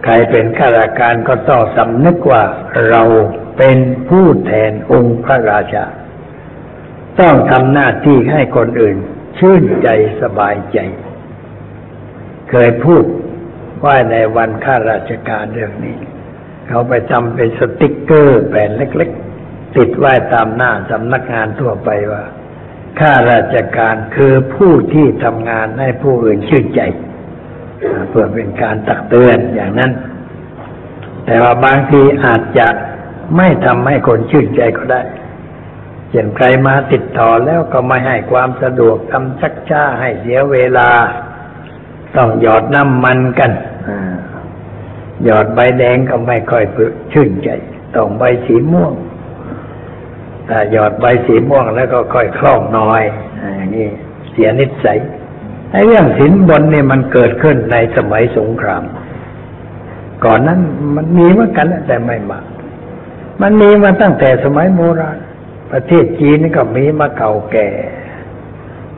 [0.04, 2.44] ใครเป็นข้าราชการก็ต้องสำนึกว่า
[2.90, 3.04] เรา
[3.58, 3.78] เป็น
[4.10, 5.86] ผู้แทนองค์พระราชา
[7.20, 8.98] ต้องทำหน้าที่ให้คนอื่น
[9.40, 9.88] ชื่นใจ
[10.22, 10.80] สบายใจ
[12.50, 13.04] เคยพูด
[13.84, 15.98] ว่าในวันข้าราชการเรื่องนี้
[16.68, 19.12] เขาไปทำเป็นสติกเกอร์แผ่นเล็ก
[19.44, 22.24] ๆ ติดไว้ตามหน้าสำนักงานทั่วไปว่า
[23.00, 26.82] ข้าราชการคือผู้ที่ทำงานให้ผู้อื่นชื่นใจ
[28.10, 29.92] เพื่อเป็นการตักเตือนอย่างนั้น
[31.26, 32.68] แต่ว่าบางทีอาจจะ
[33.38, 35.02] ไม่ทำให้คนชื่นใจก็ได้
[36.10, 40.90] เช่นใครมาติดต่อแล้วก็ไม่ให้ความสะดวกทำชักช้าให้เสียเวลา
[42.16, 43.52] ต้องหยอดน้ำมันกัน
[45.26, 46.64] หยอดใบแดงก็ไม่ค่อย
[47.14, 47.50] ชื่นใจ
[47.96, 48.94] ต้องใบสีม่วง
[50.50, 53.02] ถ้าหยอดใบสีม่วงแล้วก็ค่อยคล่องน้อย
[53.56, 53.88] อย่างนี้
[54.32, 55.00] เสียนิสัย
[55.72, 58.84] ไอ้เรื่องสินบนเนี่ยมันเกิดขึ้นในสมัยสงคราม
[60.26, 60.60] ก่อนนั้น
[60.96, 62.46] มันมีเหมือนกันแต่ไม่มาก
[63.42, 65.18] มันมีมาตั้งแต่สมัยโบราณ
[65.72, 67.68] ประเทศจีนก็มีมาเก่าแก่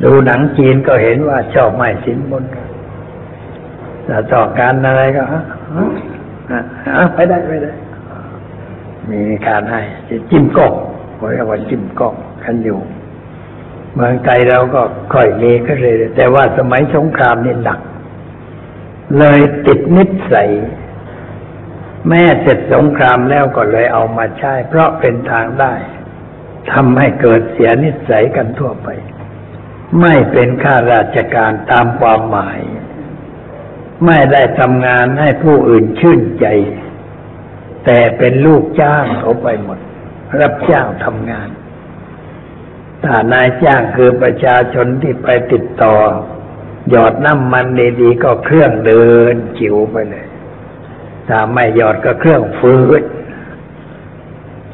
[0.03, 2.43] ดูหนังจีนก็เห็นว่าชอบไม่สินบน
[4.05, 5.23] แต่ต่อการอะไรก็
[7.13, 7.71] ไปได้ไปได้
[9.11, 9.81] มีการให้
[10.29, 10.73] จิ้มกล้อง
[11.33, 12.79] เรียกว่าจิ้มกล้องกันอยู่
[13.93, 14.81] เมืองไทยเราก็
[15.13, 17.79] ค่อยมีก็เลย แต่ว่าสมัยสงครามนี่หนัก
[19.17, 20.03] เลยติดนิ
[20.33, 20.49] สัย
[22.07, 25.73] แม่เสร็จสงครามแล้วก็เลยเอามาใช้ เพราะเป็นทางได้
[26.71, 28.87] ทำให้เกิดเสียนิสัยกันทั่วไป
[30.01, 32.59] ไม่เป็นข้าราชการตามความหมาย
[34.05, 36.45] ไม่ได้ทำงานให้ผู้อื่นชื่นใจ
[37.85, 39.79] แต่เป็นลูกจ้างเขาไปหมด
[40.39, 41.49] รับจ้างทำงาน
[43.03, 45.95] ถ้านายจ้างคือประชาชนที่ไปติดต่อ
[46.89, 47.65] หยอดน้ำมัน
[48.01, 50.27] ดีๆก็เครื่องเดินจิ๋วไปเลย
[51.27, 53.03] ถ้าไม่หยอดก็เครื่องฟืด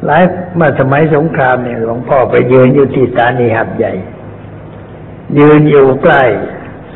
[0.06, 0.24] หลาย
[0.56, 3.94] เมื่อสมัยสงครามเนี่ยหลวงพ่อไปยืนอยู่ที่สถานีหัดใหญ่
[5.40, 6.24] ยืนอยู่ใกล้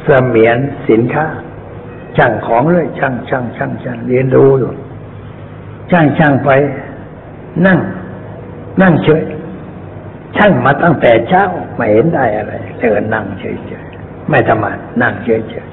[0.04, 0.58] เสมียน
[0.90, 1.26] สินค้า
[2.18, 4.72] ช่างของเลยช่างช่างช่างช่างเรียนรู้อยู่
[5.92, 6.50] ช่างช่างไป
[7.66, 7.80] นั่ง
[8.82, 9.24] นั่งเฉย
[10.36, 11.44] ช่างมาตั้งแต่เช้า
[11.76, 13.86] ไม่เห็นได้อะไรเดินนั่งเฉยเฉย
[14.30, 15.68] ไม่ทำงานนั่งเฉยเฉย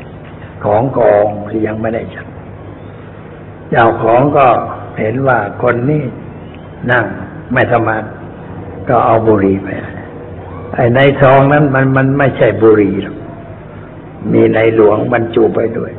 [0.64, 2.28] ของกองที่ยังไม่ได้ช่าง
[3.70, 4.46] เจ้าของก็
[4.98, 6.02] เห็นว่าคนนี้
[6.92, 7.04] นั่ง
[7.52, 8.04] ไม่ทำงาน
[8.88, 9.68] ก็เอาบุหรี่ไป
[10.74, 13.16] ไอ้ในซองนั้นมันมันไม่ใช่บุหรี่หรอก
[14.32, 15.92] มีในหลวงบรรจุไปด้วย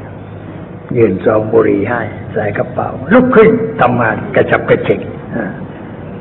[0.98, 2.02] ยืนซองบุหรี่ให้
[2.34, 3.50] ใส่กระเป๋า ลุกขึ้น
[3.82, 5.02] ทำงานกระชับกระเฉง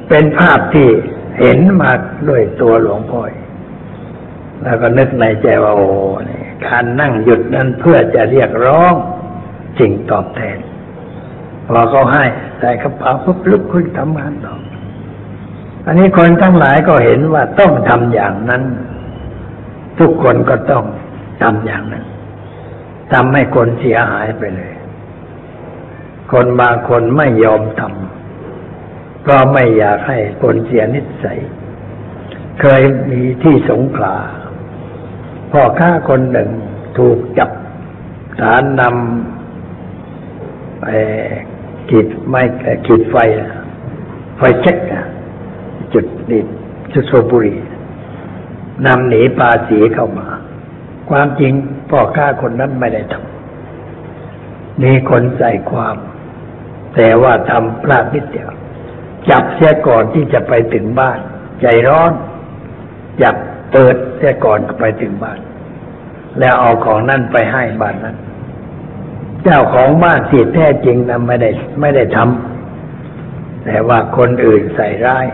[0.09, 0.89] เป็นภาพที่
[1.41, 1.91] เห็นมา
[2.29, 3.33] ด้วยตัวหลวงพ่อย
[4.63, 5.89] แล้วก็นึกในใจว่าโอ้
[6.29, 8.95] นี่การนั่งหยุดนั้นเพื่อจะเรียกร้อง
[9.79, 10.59] สิ่งตอบแทน
[11.69, 12.25] พอเขาให้
[12.59, 14.55] ใส่กระเป๋าปุ๊บลุกขึ้นทำงานต่อ
[15.87, 18.63] อันนี้คนทั้งหลายก็เห็นว่าต้องทำอย่างนั้น
[19.99, 20.85] ทุกคนก็ต้อง
[21.43, 22.05] ทำอย่างนั้น
[23.13, 24.75] ทำให้คนเสียหายไปเลย
[26.33, 31.39] คนบางคนไม่ยอมทำเพราะไม่อยากให้คนเสียนิสัย
[32.61, 34.17] เคยมีที่สงขลา
[35.53, 36.51] พ่อค้าคนหนึ่ง
[36.99, 37.51] ถูกจับ
[38.41, 40.89] ฐานนำไอ
[41.89, 42.43] ขีดไม้
[42.87, 43.17] ขีดไฟ
[44.39, 44.77] ไฟเช็ค
[45.93, 46.39] จุดดิ
[46.93, 47.57] จุดโซบุรี
[48.87, 50.29] นำหนีภาษีเข้ามา
[51.11, 51.53] ความจริง
[51.91, 55.97] พ่อค้าคนนั้นไม่ได้ทำมีคนใส่ความ
[56.95, 58.51] แต่ว่าทำพลาดนิดเดียว
[59.31, 61.19] จับเสียก่อนที่จะไปถึงบ้าน
[61.61, 62.13] ใจร้อน
[63.23, 63.35] จับ
[63.73, 65.39] เปิดเสียก่อนไปถึงบ้าน
[66.39, 68.17] แล้วเอาของนั่นไปให้บ้านนั้น
[69.43, 75.27] เจ้าของบ้านที่แท้จริงนะไม่ได้ไม่ได้ทำแต่ว่าคนอื่นใส่ร้าย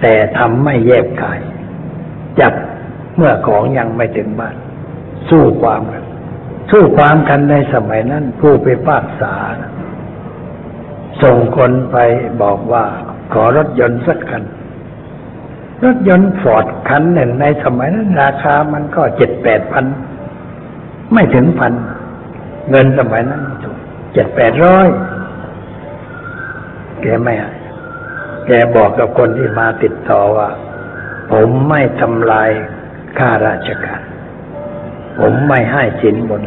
[0.00, 1.40] แต่ทำไม่แยบกาย
[2.40, 2.54] จับ
[3.16, 4.56] เมื่อของยังไม่ถึงบ้าน
[5.30, 6.04] สู้ความกัน
[6.70, 9.34] สู้ความกันในสมัยนั้น ผู้ไปพากษา
[11.22, 11.96] ส่งคนไป
[12.42, 12.84] บอกว่า
[13.32, 14.44] ขอรถยนต์สักคัน
[15.84, 19.84] รถยนต์ฟอร์ดคันหนึ่งในสมัยนั้น ราคามันก็เจ็ดแปดพัน
[21.12, 21.72] ไม่ถึงพัน
[22.70, 23.42] เงินสมัยนั้น
[24.12, 24.86] เจ็ดแปดร้อย
[27.00, 27.34] แกไม่
[28.46, 30.50] แกบอกกับคนที่มาติดต่อว่า
[31.32, 32.50] ผมไม่ทำลาย
[33.18, 34.02] ข้าราชการ
[35.18, 36.42] ผมไม่ให้สินบน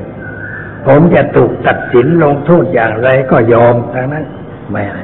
[0.88, 4.26] ผมจะถูกตัดสินลงโทษอย่างไรก็ยอมทั้งนั้น
[4.72, 5.04] ไม่ให้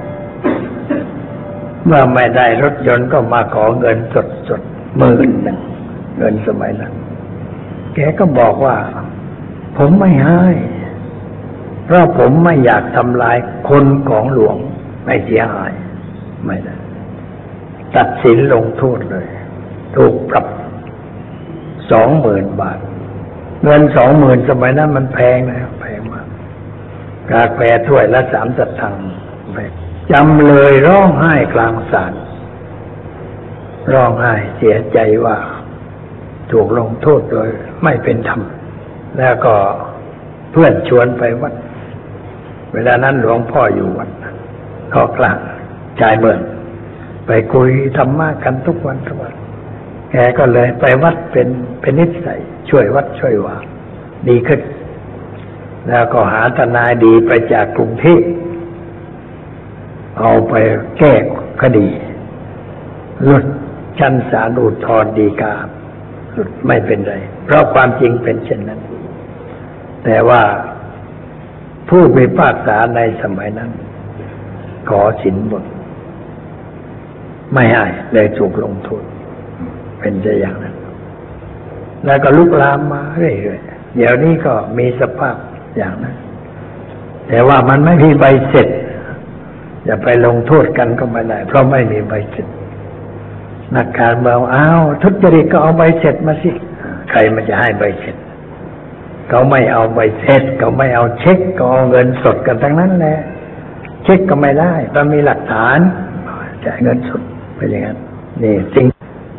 [1.86, 4.62] เมื่อไม่ได้รถยนต์ก็มาขอเงินสดสด
[4.98, 5.60] หมื่นหนึ่ง
[6.18, 6.94] เงินสมัยนั้น
[7.94, 8.78] แกก็บอกว่า
[9.78, 10.46] ผมไม่ให้
[11.86, 13.38] เพราะผมไม่อยากทำลาย
[13.70, 14.56] คนของหลวง
[15.06, 15.72] ไม่เสียหาย
[16.46, 16.76] ไม่ได้
[17.96, 19.28] ตัดสินลงโทษเลย
[19.96, 20.46] ถูกปรับ
[21.92, 22.80] สองหมื่นบาท
[23.64, 26.28] เงินสองหมื่นสมัยนั้นมันแพงนะแพงมาก
[27.32, 29.06] กาแฟถ้วยละสามสตังค์
[29.54, 29.72] แพง
[30.12, 32.14] จำเลยร้องไห้กลางศาล
[33.92, 35.38] ร้องไห้เสียใจว่า
[36.52, 37.50] ถูกลงโทษโดย
[37.84, 38.42] ไม่เป็นธรรม
[39.18, 39.56] แล้วก็
[40.52, 41.54] เพื่อนชวนไปวัด
[42.74, 44.10] เวลานั้นหลวงพ่ออยู่วัด
[44.94, 45.38] ก็กลาง
[46.02, 46.40] ชายเมือง
[47.28, 49.34] ไปคุยธรรมะกันทุกวันทุกวัน
[50.14, 51.48] แกก็เลยไปวัดเป็น
[51.82, 53.58] เป็นนิสัยช่วยวัดช่วยวา
[54.30, 54.62] ดีขึ้น
[55.88, 58.22] แล้วก็หาทนายดีไปจากกรุงเทพ
[60.20, 60.54] เอาไป
[60.98, 61.14] แก้
[61.62, 61.88] คดี
[63.24, 63.46] หลุด
[64.00, 65.54] ชั้นศาลอุทธรณ์ฎีกา
[66.32, 68.82] หลุดไม่เป็นไร เพราะความจริงเป็นเช่นนั้น
[70.04, 70.42] แต่ว่า
[71.90, 73.72] ผู้พิพากษาในสมัยนั้น
[74.90, 75.64] ขอสินบน
[77.54, 79.04] ไม่ให้เลยถูกลงโทษ
[80.04, 80.76] เป็นจะอย่างนั้น
[82.06, 85.36] แล้วก็ลุกลามมาเรื่อยๆเดี๋ยวนี้ก็มีสภาพ
[85.78, 86.16] อย่างนั้น
[87.28, 88.68] แต่ว่ามันไม่มีใบเสร็จ
[89.88, 92.48] จะไปลงโทษกันก็ไม่ได้ เพราะไม่มีใบเสร็จ
[93.76, 96.52] นักการเมืองอ้าวทุจริตก็เอาใบเสร็จมาสิ
[97.10, 98.16] ใครมันจะให้ใบเสร็จ
[99.30, 103.20] เขาไม่เอาใบเสร็จเขาไม่เอาเช็คก็เอาเงินสดกันทั้งนั้นแหละ
[104.04, 105.80] เช็คก็ไม่ได้ต้องมีหลักฐาน
[106.66, 107.22] จ่ายเงินสด
[107.56, 107.98] ไปอย่างนั้น
[108.44, 108.86] นี่สิ่ง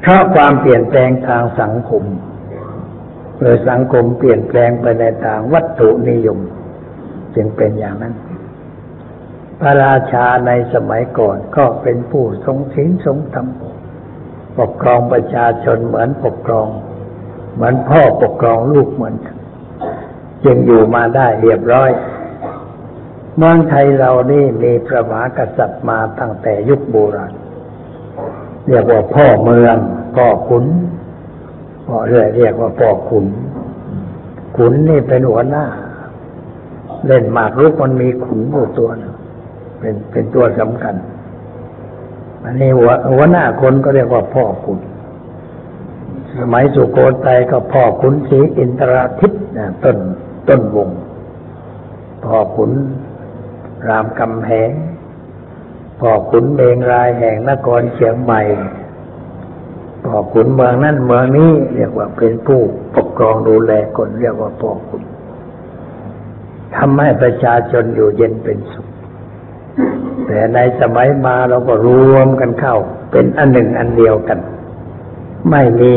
[0.04, 2.04] เพราะความเปลี่ยนแปลงทางสังคม
[3.38, 6.38] หรือสังคมเปลี่ยนแปลงไปในทางวัตถุนิยม
[7.34, 8.14] จึงเป็นอย่างนั้น
[9.60, 13.46] พระราชาในสมัยก่อนก็เป็นผู้ทรงศีลทรงธรรม
[14.58, 16.68] ปกครองประชาชนเหมือนปกครอง
[17.54, 19.36] เหมือนพ่อปกครองลูกเหมือนกัน
[20.44, 21.90] จึงอยู่มาได้เรียบร้อย
[23.36, 27.34] เมืองไทยเรานี่มีพระมหากษัตริย์มาตั้งแต่ยุคโบราณ
[28.68, 29.76] เรียกว่าพ่อเมือง
[30.16, 30.64] พ่อขุน
[31.86, 33.26] พ่อเรียกเรียกว่าพ่อขุน
[34.56, 35.64] ขุนนี่เป็นหัวหน้า
[37.06, 39.14] เล่นหมากรุกมันมีขุนอยู่ตัวนึง
[39.78, 40.94] เป็นเป็นตัวสำคัญ
[42.44, 44.78] อันนี้หัวหัวหน้าคนก็เรียกว่าพ่อขุน
[46.38, 49.96] สมัยสุโขทัยก็พ่อขุนศรีอินทราทิตนะต้น
[50.48, 50.88] ต้นวง
[52.24, 52.70] พ่อขุน
[53.88, 54.70] รามคำแหง
[56.00, 58.42] พ่อขุนเมงรายแห่งนครเชียงใหม่
[60.04, 62.60] พ่อขุนเมืองนั้นเมืองนี้เรียกว่าเป็นผู้
[62.96, 65.02] ปกครองดูแลคนเรียกว่าพ่อขุน
[66.76, 68.86] ทำให้ประชาชนอยู่เย็นเป็นสุข
[70.26, 72.76] แต่ในสมัยมาเราก็รวมกันเข้า
[73.12, 74.38] เป็นอันหนึ่งอันเดียวกัน
[75.50, 75.94] ไม่มี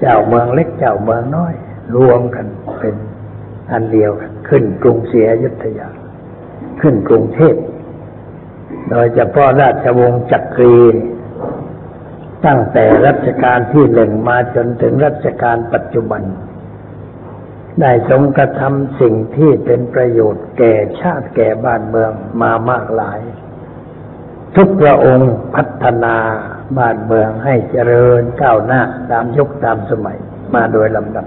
[0.00, 1.54] เจ้าเมืองเล็กเจ้าเมืองน้อย
[1.96, 2.46] รวมกัน
[2.78, 2.94] เป็น
[3.72, 5.88] อันเดียวกัน ขึ้นกรุงศรีอยุธยา
[6.80, 7.54] ขึ้นกรุงเทพ
[8.90, 10.76] โดยเฉพาะราชวงศ์จักรี
[12.46, 16.22] ตั้งแต่รัชกาลที่หนึ่งมาจนถึงรัชกาลปัจจุบัน
[17.80, 23.20] ได้ทรงกระทำสิ่งที่เป็นประโยชน์แก่ชาติแก่บ้านเมืองมามากหลาย
[24.56, 26.16] ทุกพระองค์พัฒนา
[26.78, 30.18] บ้านเมืองให้เจริญก้าวหน้าตามยุคตามสมัย
[30.54, 31.26] มาโดยลำดับ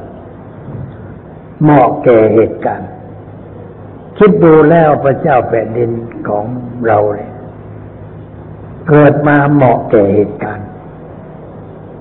[1.62, 2.90] เหมาะแก่เหตุการณ์
[4.18, 5.92] คิดดูแล้วพระเจ้าแผ่นดิน
[6.30, 6.46] ของ
[6.88, 7.32] เราเนี่ย
[8.90, 10.68] เกิดมาเหมาะแก่เหตุการณ์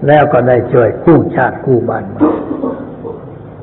[0.07, 2.37] แล้วก็ได้ช่วยกู้ชาติกู้บ้านเมือง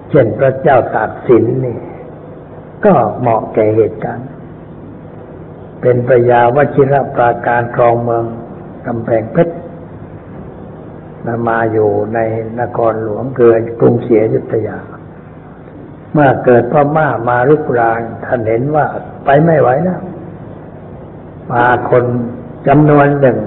[0.09, 1.77] เช่นพระเจ้าตากสินนี่
[2.85, 4.27] ก็เหมาะแก่เหตุการณ์
[5.81, 8.25] เป็นพระยาวชิรปราการครองเมือง
[8.85, 9.55] กำแพงเพชร
[11.23, 12.19] และมาอยู่ใน
[12.59, 14.77] นครหลวงเกินกรุงศรีอยุธยา
[16.13, 18.85] เมื่อเกิดพม่ามาลุกรานท่านเห็นว่า
[19.25, 20.01] ไปไม่ไหวแล้ว
[21.49, 22.05] พาคน
[22.67, 23.37] จำนวนหนึ่ง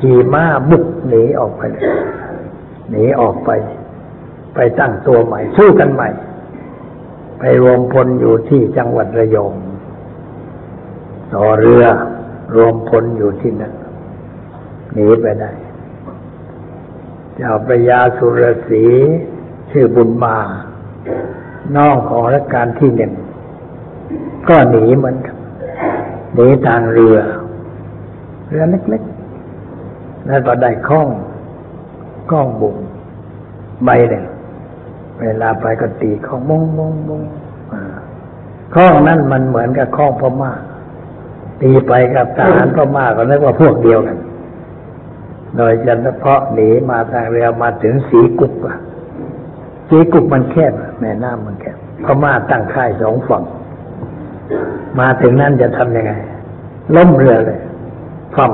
[0.00, 1.88] ขี่ม้าบุกหนีออกไปเลย
[2.90, 3.50] หนีออกไป
[4.54, 6.08] ไปตั้งตัวใหม่ สู้กันใหม่
[7.38, 9.54] ไปรวมพลอยู่ที่จังหวัดระยอง
[11.34, 11.84] ต่อเรือ
[12.54, 13.74] รวมพลอยู่ที่นั่น
[14.94, 15.50] หนีไปได้
[17.36, 18.84] เจ้าพระยาสุรศรี
[19.70, 20.36] ชื่อบุญมา
[21.76, 23.12] น้องของรัชกาลที่หนึ่ง
[24.48, 25.36] ก็หนีเหมือนกัน
[26.34, 27.18] หนีทางเรือ
[28.48, 31.08] เรือเล็กๆ แล้วก็ได้ข้อง
[32.30, 32.76] ข้องบุง
[33.84, 34.24] ใบหนึ่ง
[35.20, 37.22] เวลาไปก็ตีข้องมงมงมง
[37.72, 37.82] อ่า
[38.74, 40.52] ข้องนั่นมันเหมือนกับข้องพม่า
[41.62, 44.18] ตีไปกับทหารพม่าก็นึกว่าพวกเดียวกัน
[45.56, 45.72] โดย
[46.04, 48.76] เฉพาะหนีมาทางเรือมาถึงสีกุกอะ
[49.88, 53.42] สีกุกมันแคบแม่น้ำมันแคบพม่าตั้งค่ายสองฝั่ง
[54.98, 56.12] มาถึงนั่นจะทำยังไง
[56.96, 57.60] ล้มเรือเลย
[58.36, 58.46] ฟ่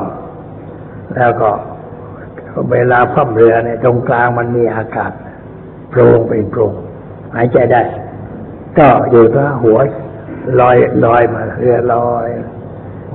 [0.54, 1.50] ำแล้วก็
[2.72, 5.12] เวลาฟ่ำเรือเนี่ยตรงกลางมันมีอากาศ
[5.90, 6.72] โปร่งเป็นโปร่ง
[7.34, 7.82] หายใจได้
[8.78, 9.78] ก็อยู่ก็หัว
[10.60, 12.28] ลอยลอยมาเรือลอย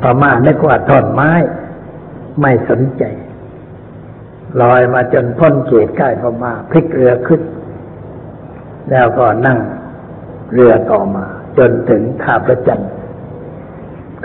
[0.02, 1.32] พม่านึกว่าท่อนไม้
[2.42, 3.04] ไม่สนใจ
[4.62, 7.42] ลอยมาจนพ้นเขตใกล้พม่าพลิกเรือขึ้น
[8.92, 9.60] แล้วก็นั่ง
[10.54, 11.26] เรือต่อมา
[11.58, 12.92] จนถึงท่าประจันทร์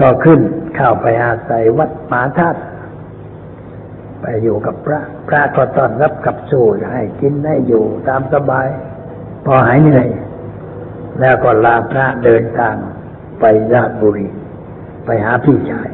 [0.01, 0.41] ก็ขึ้น
[0.77, 2.61] เข้าไปอาศัยวัดหมาธาตุ
[4.21, 8.67] ไปอยู่กับพระ พระก็ต้อนรับกับสู่ให้กินให้อยู่ตามสบาย
[9.45, 10.09] พอหายเหนื่อย
[11.21, 12.77] แล้วก็ลาพระเดินทาง
[13.41, 14.27] ไปราชบุรี
[15.05, 15.89] ไปหาพี่ชาย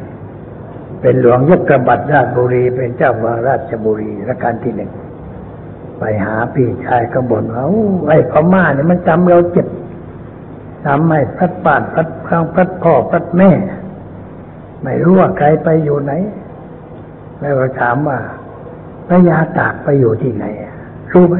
[1.01, 4.91] เป็นหลวงยกกระบัดราชบุรี เป็นเจ้าเมืองราชบุรีรัชกาลที่หนึ่ง
[5.99, 7.65] ไปหาพี่ชายก็บ่นว่า
[8.09, 9.67] ไอ้พม่าเนี่ยมันจำเราเจ็บ
[10.85, 13.49] ทำให้พัดบ้านพัดพลังพัดพ่อพัดแม่
[14.83, 16.13] ไม่รู้ว่าใครไปอยู่ไหน
[17.39, 18.19] แล้วก็ถามว่า
[19.07, 20.45] พระยาตากไปอยู่ที่ไหน
[21.11, 21.37] รู้ไหม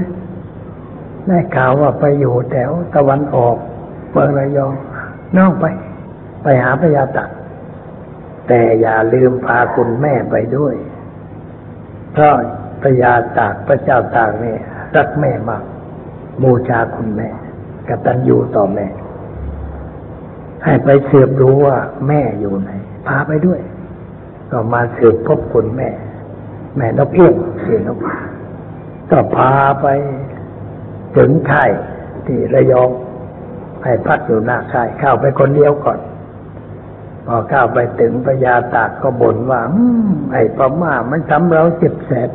[1.28, 3.56] ได้ข่าวว่าไปอยู่แถวตะวันออก
[4.12, 4.74] เมืองระยอง
[5.38, 5.66] น้องไป
[6.44, 7.30] ไปหาพระยาตาก
[8.48, 10.76] แต่อย่าลืมพาคุณแม่ไปด้วย
[12.14, 12.34] เพราะ
[12.82, 14.56] พระยาตากพระเจ้าตากเนี่
[14.96, 15.64] รักแม่มาก
[16.44, 17.30] บูชาคุณแม่
[17.88, 18.88] กตัญญูต่อแม่
[20.64, 21.78] ให้ไปเสืบรู้ว่า
[22.08, 22.72] แม่อยู่ไหน
[23.08, 23.62] พาไปด้วย
[24.52, 25.90] ก็มาสืบพบคุณแม่
[26.78, 28.00] แม่นกเอี้ยงเสียนก
[29.12, 29.88] ก็พาไป
[31.16, 31.72] ถึงค่าย
[32.26, 32.90] ที่ระยอง
[33.84, 36.00] ให้พักอยู่หน้าค่ายเข้าไปคนเดียวก่อน
[37.26, 39.76] พอเข้าไปถึงพญาตากก็บ่นว่าอ
[40.32, 42.30] ไอ้พม่ามันทำเราเจ็บแสบ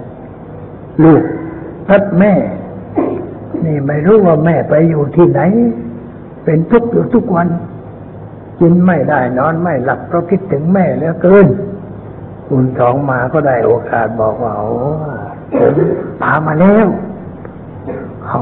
[1.03, 1.23] ลูก
[1.89, 2.33] พัดแม่
[3.65, 5.41] นี่ไม่รู้ว่าแม่ไปอยู่ที่ไหน
[6.45, 7.49] เป็นทุกข์อยู่ทุกวัน
[8.61, 11.47] กินไม่ได้นอนไม่หลับเพราะคิดถึงแม่เหลือเกิน
[12.49, 14.71] คุณสองมาก็ได้โอกาสบอกว่าโอ้
[15.59, 15.75] ผม
[16.23, 16.87] ตามาแล้ว
[18.25, 18.41] เขา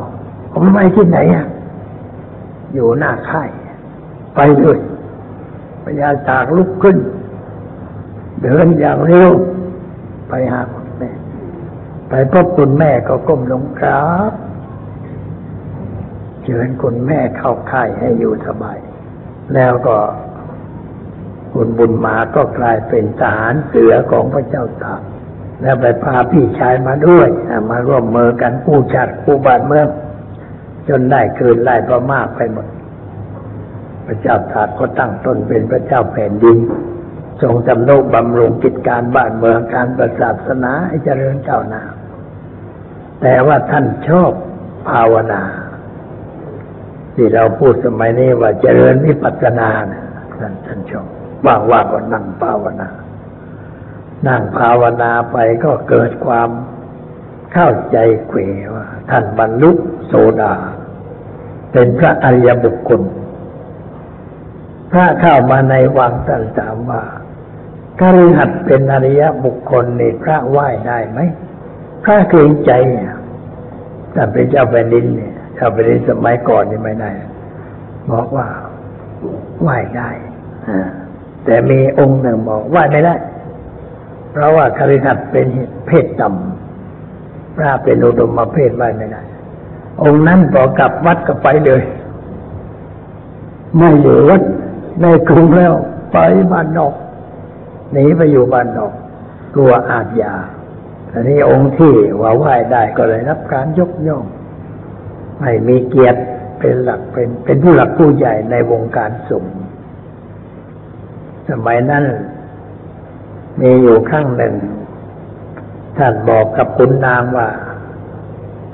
[0.52, 1.46] ผมไปที่ไหนอะ
[2.74, 3.48] อยู่หน้าค่าย
[4.36, 4.78] ไปเลย
[5.84, 6.96] พญาจากลุกขึ้น
[8.42, 9.30] เดินอย่างเร็ว
[10.28, 11.10] ไปหาคุณแม่
[12.08, 14.32] ไปพบคุณแม่ก็ก้มลงกราบ
[16.42, 18.78] เชิญคุณแม่เข้าค่ายให้อยู่สบาย
[19.54, 19.96] แล้วก็
[21.52, 25.00] คุณบุญมาก็กลายเป็นทหารเสือของพระเจ้าตาก
[25.62, 29.88] แล้วไปพาพี่ชายมาด้วยอะมาร่วมมือกันกู้ชาติกู้บ้านเมือง
[30.88, 32.66] จนได้คืนไล่พม่าไปหมด
[34.06, 36.58] พระเจ้าตากก็ตั้งตนเป็นพระเจ้าแผ่นดิน
[37.42, 41.82] ทรงจำโนกบำรุงกิจการบ้านเมืองการประศาสนาให้เจริญเจ้าหน้า
[43.22, 44.30] แต่ว่าท่านชอบ
[44.88, 45.42] ภาวนา
[47.14, 49.68] ที่เราพูดสมัยนี้ว่าเจริญวิปัสสนา
[50.38, 51.06] ท่านท่านชอบ
[51.46, 52.88] ว่างๆก็นั่งภาวนา
[54.28, 56.50] นั่งภาวนาไปก็เกิดความ
[57.52, 57.96] เข้าใจ
[58.28, 58.38] เขว
[58.74, 59.70] ว่าท่านบรรลุ
[60.06, 60.54] โสดา
[61.72, 63.00] เป็นพระอริยบุคคล
[64.92, 67.02] ถ้าเข้ามาในวังท่านถามว่า
[67.98, 71.20] คฤหัสถ์เป็นอริยบุคคลในพระไหว้ได้ไหม
[72.04, 73.14] พระเกรงใจเนี่ย
[74.14, 75.34] ถ้าเป็นเจ้าแผ่นดินเนี่ย
[75.64, 77.10] เจ้าแผ่นดินสมัยก่อนนี่ไม่ได้
[78.10, 78.46] บอกว่า
[79.62, 80.10] ไหวได้
[81.44, 83.14] แต่มีองค์หนึ่งบอกไหวไม่ได้
[84.32, 85.46] เพราะว่าคฤหัสถ์เป็น
[85.86, 89.22] เพศต่ำพระเป็นอุดมเพศไหวไม่ได้
[90.02, 91.82] องค์นั้นพอกลับวัดก็ไปเลย
[93.76, 94.42] ไม่อยู่วัด
[95.00, 95.72] ในกรุงแล้ว
[96.12, 96.16] ไป
[96.52, 96.94] บ้านนอก
[97.92, 98.92] หนีไปอยู่บ้านนอก
[99.54, 100.34] กลัวอาทยา
[101.12, 104.24] อันนี้องค์ที่ว่าไหว้ได้ก็เลยรับการยกย่อง
[105.40, 106.20] ไม่มีเกียรติ
[106.58, 109.54] เป็นหลักเป็นเป็นผู้หลักผู้ใหญ่ในวงการสงฆ์
[111.50, 112.04] สมัยนั้น
[113.60, 114.54] มีอยู่ครั้งหนึ่ง
[115.96, 117.48] ท่านบอกกับคุณนางว่า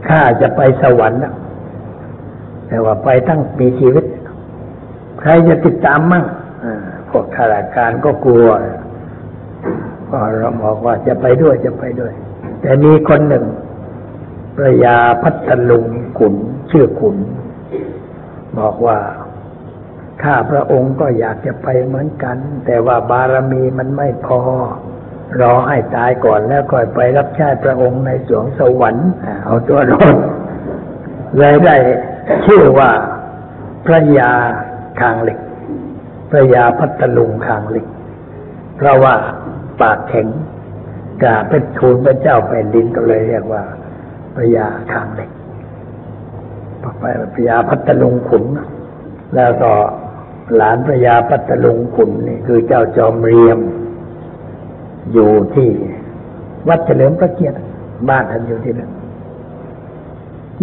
[0.09, 1.21] ข้าจะไปสวรรค์
[2.69, 4.05] แต่ว่าไปตั้งมีชีวิต
[5.21, 6.25] ใครจะติดตามมั่ง
[7.11, 8.49] พวกข้าราชการก็กลัว
[10.11, 12.13] ก็เราบอกว่าจะไปด้วยจะไปด้วย
[12.61, 13.45] แต่มีคนหนึ่ง
[14.57, 15.87] พระยาพัทลุง
[16.19, 16.35] ขุน
[16.71, 17.17] ชื่อขุน
[18.59, 18.99] บอกว่า
[20.23, 22.37] ข้าพระองค์ก็อยากจะไปเหมือนกัน
[22.67, 24.41] แต่ว่าบารมีมันไม่พอ
[25.41, 29.11] รอให้ตายก่อนแล้วค่อยไปรับใช้พระองค์ในสวงสวรรค์
[29.45, 30.17] เอาตัวรอด
[31.39, 31.77] เลยได้
[32.47, 32.91] ชื่อว่า
[33.87, 34.33] พระยา
[35.01, 35.39] คางเหล็ก
[36.31, 37.87] พระยาพัทลุงคางเหล็ก
[38.77, 39.15] เพราะว่า
[39.81, 40.29] ปากแข็ง
[41.23, 43.63] กาเป็นทูลพระเจ้าแผ่นดินก็เลยเรียกว่า
[44.37, 45.31] พระยาคางเหล็ก
[47.01, 47.05] ไป
[47.35, 48.45] พระยาพัทลุงขุน
[49.35, 49.73] แล้วก็
[50.57, 53.59] หลานพระยาพัทลุงขุนนี่คือเจ้าจอมเรียม
[55.13, 55.71] อยู่ที่
[56.69, 57.59] วัดเฉลิมพระเกียรติ
[58.09, 58.91] บ้านท่านอยู่ที่นั่น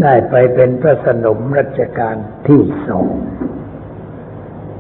[0.01, 2.15] ได้ไปเป็นพระสนมรัชกาล
[2.47, 3.09] ที่สอง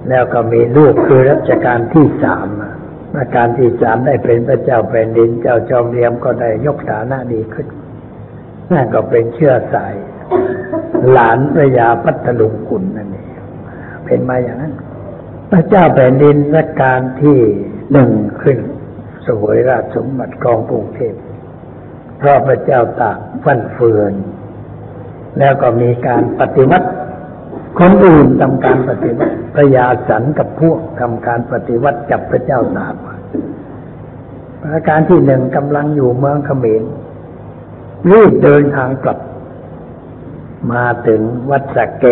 [0.09, 2.47] แล้วก็มีลูกคือรัชกาลที่สาม
[3.17, 7.67] รัชกาลที่สามได้เป็นพระเจ้าแผ่นดิน เจ้าจอมเรียมก็ได้ยกฐานะดีขึ้น
[8.93, 9.93] ก็เป็นเชื้อสาย
[11.11, 13.29] หลานพระยาพัทลุงกุลนั่นเอง
[14.05, 14.73] เป็นมาอย่างนั้น
[15.51, 17.39] พระเจ้าแผ่นดินรัชกาลที่
[17.91, 18.11] หนึ่ง
[18.41, 18.57] ขึ้น
[19.27, 21.13] สวยราชสมบัติกรองกรุงเทพ
[22.17, 24.13] เพราะพระเจ้าตากฟันเฟือน
[25.39, 26.87] แล้วก็มีการปฏิวัติ
[27.79, 33.15] คนอื่นทำการปฏิวัติพระยาสันกับพวกทำการปฏิวัติจับพระเจ้าตากมา
[34.61, 36.83] พรัชกาลที่หนึ่งกำลังอยู่เมืองเขมร
[38.11, 39.19] รีบเดินทางกลับ
[40.71, 41.21] มาถึง
[41.51, 42.05] วัดสะเก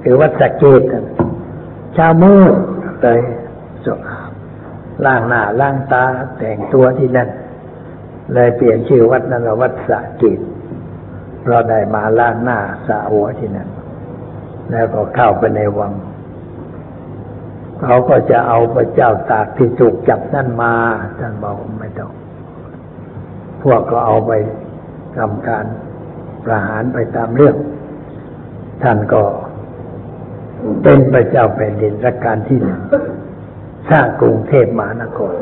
[0.00, 0.82] หรือวัดสะเกต
[1.94, 2.54] เช้ามืด
[3.02, 3.20] เลย
[3.84, 4.00] สวด
[5.04, 6.04] ล้างหน้าล้างตา
[6.38, 7.28] แต่งตัวที่นั่น
[8.34, 10.40] เลยเปลี่ยนชื่อวัดนั้นว่าวัดสะเกต
[11.46, 13.68] เราได้มาล้างหน้าสระหัวที่นั่น
[14.70, 15.92] แล้วก็เข้าไปในวัง
[17.82, 20.74] เขาก็จะเอาพระเจ้าตากที่ถูกจับนั่นมา
[21.18, 22.12] ท่านบอกไม่ต้อง
[23.62, 24.32] พวกก็เอาไป
[25.18, 25.64] ทำการ
[26.44, 27.56] ประหารไปตามเรื่อง
[28.82, 29.22] ท่านก็
[30.82, 32.80] เป็นพระเจ้าแผ่นดินรัชกาลที่หนึ่ง
[33.90, 35.36] สร้างกรุงเทพมหานคร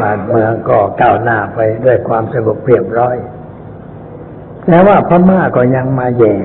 [0.00, 3.16] บ้านเมืองก็ก้าวหน้าไปด้วยความสงบเรียบร้อย
[4.64, 6.36] แต่ว่าพม่าก็ยังมาแย่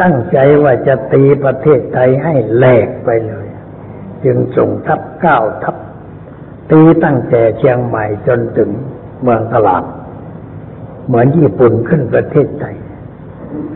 [0.00, 3.46] ตั้งใจว่าจะตีประเทศไทยให้แหลกไปเลย
[4.24, 5.76] จึงส่งทัพเก้าทัพ
[6.70, 8.70] ตีตั้งแต่เชียงใหม่จนถึง
[9.22, 9.84] เมืองตลาด
[11.06, 12.76] เหมือนญี่ปุ่นขึ้นประเทศไทย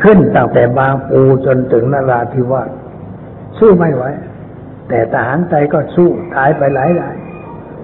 [0.03, 2.70] ขึ้นตั้งแต่บางปูจนถึงนราธิวาส
[3.59, 4.05] สู้ไม่ไหว
[4.89, 7.16] แต่ทหารไทยก็สู้ตายไปหลายราย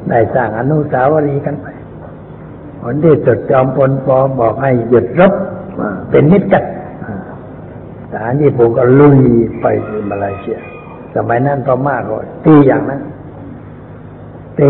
[0.08, 1.66] ได้สร้างอนุสาวรีย์กันไป
[2.80, 5.32] ผลที่สุดจอมพลปอบอกให้หยุดรบ
[6.10, 6.64] เป็นนิจจัด
[8.10, 9.18] ทหารญี่ปุ่นก็ลุย
[9.60, 9.66] ไป
[10.10, 10.58] มาเลเซีย
[11.14, 13.00] สมัยนั้นพม่าก็ตีอย่างนั้น
[14.58, 14.68] ตี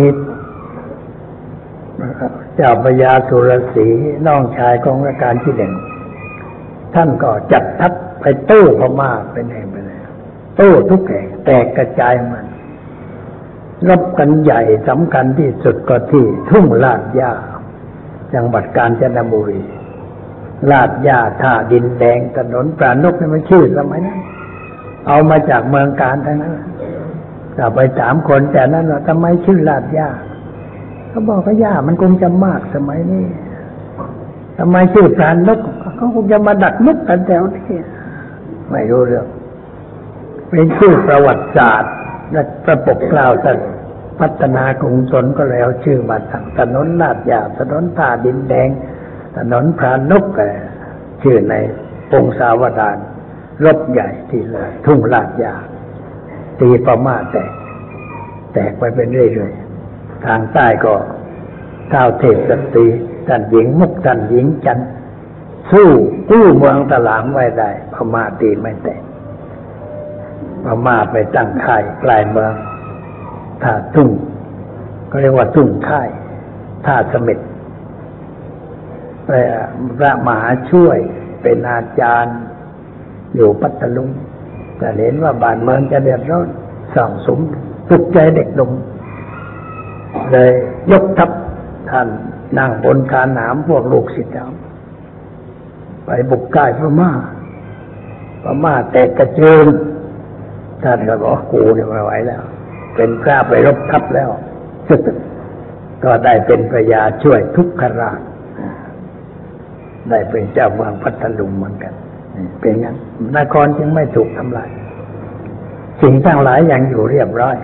[2.57, 3.89] เจ้าพระยาสุรศรี
[4.27, 5.75] น้องชายของรัชกาลที่หนึ่ง
[6.95, 9.99] ท่านก็จัดทัพไปตู้พม่าเป็นเองไปเลย
[10.59, 12.47] ตู้ทุกแห่งแตกกระจายมัน
[13.89, 17.33] รบกันใหญ่สำคัญที่สุดก็ที่ทุ่งลาดยา
[18.35, 19.63] จังหวัดกาญจนบุรี
[20.71, 24.21] ลาดยาท่าดินแดงถนนปราณกนี่มันชื่อสมัยนั้น
[25.07, 26.55] เอามาจากเมืองการทั้งนั้น
[27.57, 30.09] ถ้าไปถามคนแต่นั้นว่าทำไมชื่อลาดยา
[31.13, 33.25] เขาบอกว่าย่ามันคงจะมากสมัยนี้
[34.59, 35.61] ทำไมชื่อปราณนก
[35.97, 37.79] เขาคงจะมาดักนกกันแถวนี้
[38.71, 39.27] ไม่รู้เรื่อง
[40.49, 41.93] เป็นชื่อประวัติศาสตร์
[42.33, 43.59] และประปกกล้าท่าน
[44.21, 48.69] พัฒนากรุงศนก็เลยเอาชื่อมาตั้งถนนลาดยาถนนท่าดินแดง
[49.37, 50.25] ถนนพรานก
[51.23, 51.55] ชื่อใน
[52.11, 52.97] พงศาวดาร
[53.65, 55.55] รบใหญ่ที่เลย ทุ่งลาดยา
[56.61, 57.51] ตีประมาแตก
[58.53, 59.53] แตกไปเป็นเรื่อย
[60.27, 60.95] ทางใต้ก็
[61.93, 62.87] ท้าวเทพสตรี
[63.29, 64.79] ท่านหญิงมุกท่านหญิงจัน
[65.71, 65.89] สู้
[66.31, 69.03] กู้เมืองตลางไว้ได้พม่าตีไม่แตก
[70.65, 72.53] พม่าไปตั้งค่ายปลายเมือง
[73.63, 74.11] ท่าทุ่ง
[75.11, 76.09] ก็เรียกว่าทุ่งค่าย
[76.87, 77.39] ท่าเสม็ด
[79.99, 80.99] พระมหาช่วย
[81.43, 82.39] เป็นอาจารย์
[83.35, 84.09] อยู่ปัตตลุง
[84.79, 86.49] แต่เห็นว่าบ้านเมืองจะเดือดร้อน
[86.97, 87.39] สั่งสม
[87.89, 88.71] ปลุกใจเด็กหนุ่ม
[90.33, 90.51] เลย
[90.93, 91.31] ยกทัพ
[91.91, 92.09] ท่าน
[92.59, 94.59] นั่งบนคานหนามพวกลูกศิษย์
[96.05, 97.11] ไปบุกก่ายพม่า
[98.43, 99.67] พม่าแตกกระเจิง
[100.83, 102.43] ท่านก็บอกกูเนี่ยไม่ไหวแล้ว
[102.97, 104.31] เป็นกล้าไปรบทัพแล้ว
[106.05, 108.21] ก็ได้เป็นพระยาช่วยทุกขราช
[110.11, 111.93] ได้เป็นเจ้าเมืองพัทลุงเหมือนกัน
[112.61, 112.97] เป็นงั้น
[113.37, 114.69] นครจึงไม่ถูกทำลาย
[116.03, 117.57] สิ่งทั้งหลายยังอยู่เรียบร้อย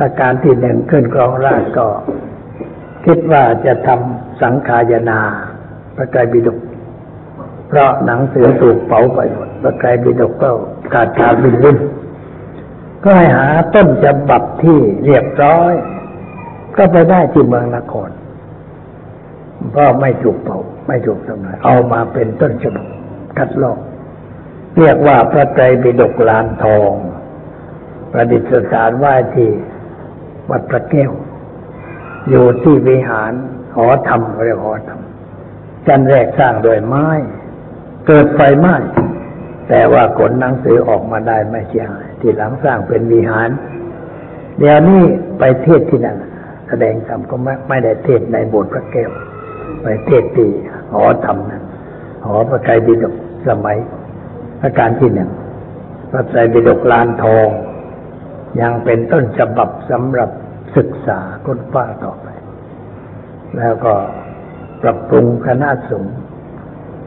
[0.00, 1.86] อาการที่หนึ่งขึ้นกรองราชก็
[3.06, 5.20] คิดว่าจะทำสังขายนา
[5.96, 6.58] พระไตรปิฎก
[7.68, 10.50] เพราะหนังสือถูกเผาไปหมดพระไตรปิฎกก็
[10.92, 11.78] ขาดขาดบินลิ่น
[13.04, 15.72] ก็ให้หาต้นฉบับที่เรียบร้อย
[16.76, 18.10] ก็ไปได้ที่เมืองนคร
[19.76, 22.86] ก็ไม่ถูกเผาไม่ถูกทำลายเอามาเป็นต้นฉบับ
[23.38, 23.78] คัดลอก
[24.78, 26.92] เรียกว่าพระไตรปิฎกลานทอง
[28.12, 28.42] ประดิษ
[28.72, 29.48] ฐานไว้ที่
[30.50, 31.12] วัดพระแก้ว
[32.30, 33.32] อยู่ที่วิหาร
[33.76, 35.00] หอธรรมเรียกหอธรรม
[35.86, 37.08] จันแรกสร้างโดยไม้
[38.06, 38.76] เกิดไฟไหม้
[39.68, 43.50] แต่ว่าขนหนังสือออกมาได้ไม่เสียหายที่หลังสร้างเป็นวิหาร
[44.58, 45.02] เดี๋ยวนี้
[45.38, 46.16] ไปเทศที่นั่น
[46.68, 49.10] แสดงธรรมก็ไม่ไม่ได้เทศในโบสถ์พระแก้ว
[49.82, 50.48] ไปเทศที่
[50.92, 51.62] หอธรรมนั้น
[52.24, 53.14] หอพระไตรปิฎก
[53.48, 53.78] สมัย
[54.62, 55.30] รัชกาลที่หนึ่ง
[56.10, 57.48] พระไตรปิฎกลานทอง
[58.60, 60.30] ยังเป็นต้นฉบับสำหรับ
[60.76, 62.28] ศึกษาค้นคว้าต่อไป
[63.56, 63.94] แล้วก็
[64.82, 66.16] ปรับปรุงคณะสงฆ์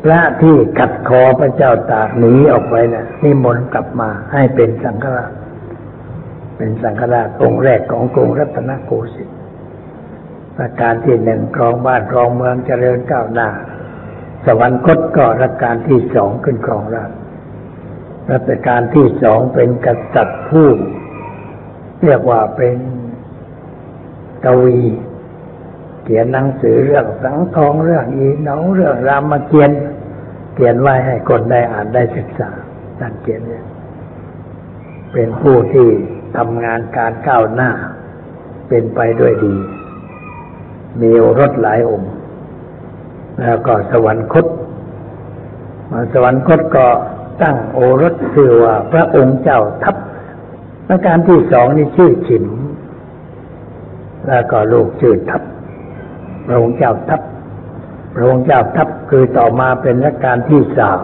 [0.03, 5.31] พระที่กัดคอพระเจ้าตากหนีออกไปนะนิมนต์กลับมาให้เป็นสังฆราช
[6.57, 9.37] เป็นสังฆราชองค์แรกของกรุงรัตนโกสินทร์
[10.59, 13.49] รัชกาลที่หนึ่งครองบ้านครองเมืองเจริญก้าวหน้า
[14.45, 17.11] สวรรคตก็รัชกาลที่สองขึ้นครองราช
[18.31, 20.67] รัชกาลที่สองเป็นกษัตริย์ผู้
[22.03, 22.77] เรียกว่าเป็น
[24.45, 24.79] กวี
[26.03, 29.75] เขียนหนังสือเรื่องสังทองเรื่องอีหนองเรื่องรามเกียรติ
[30.55, 32.49] เขียนไว้ให้คนได้อ่านได้ศึกษา
[32.99, 33.41] ท่านเขียน
[35.13, 35.87] เป็นผู้ที่
[36.35, 37.71] ทำงานการก้าวหน้า
[38.69, 39.55] เป็นไปด้วยดี
[41.01, 42.11] มีโอรถหลายองค์
[43.41, 44.45] แล้วก็สวรรคต
[45.91, 46.87] มาสวรรคตก็
[47.41, 49.95] ตั้งโอรสชื่อว่าพระองค์เจ้าทัพ
[50.91, 52.45] ประการที่สองนี่ชื่อฉิม
[54.27, 55.41] แล้วก็ลูกชื่อทัพ
[56.45, 57.21] พระองค์เจ้าทัพ
[58.15, 61.01] พระองค์เจ้าทัพคือต่อมาเป็นรัชกาลที่สาม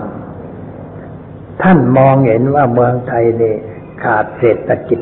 [1.62, 3.58] ท่านมองเห็นว่าเมืองไทยเนี่ย
[4.04, 5.00] ขาดเศรษฐกิจ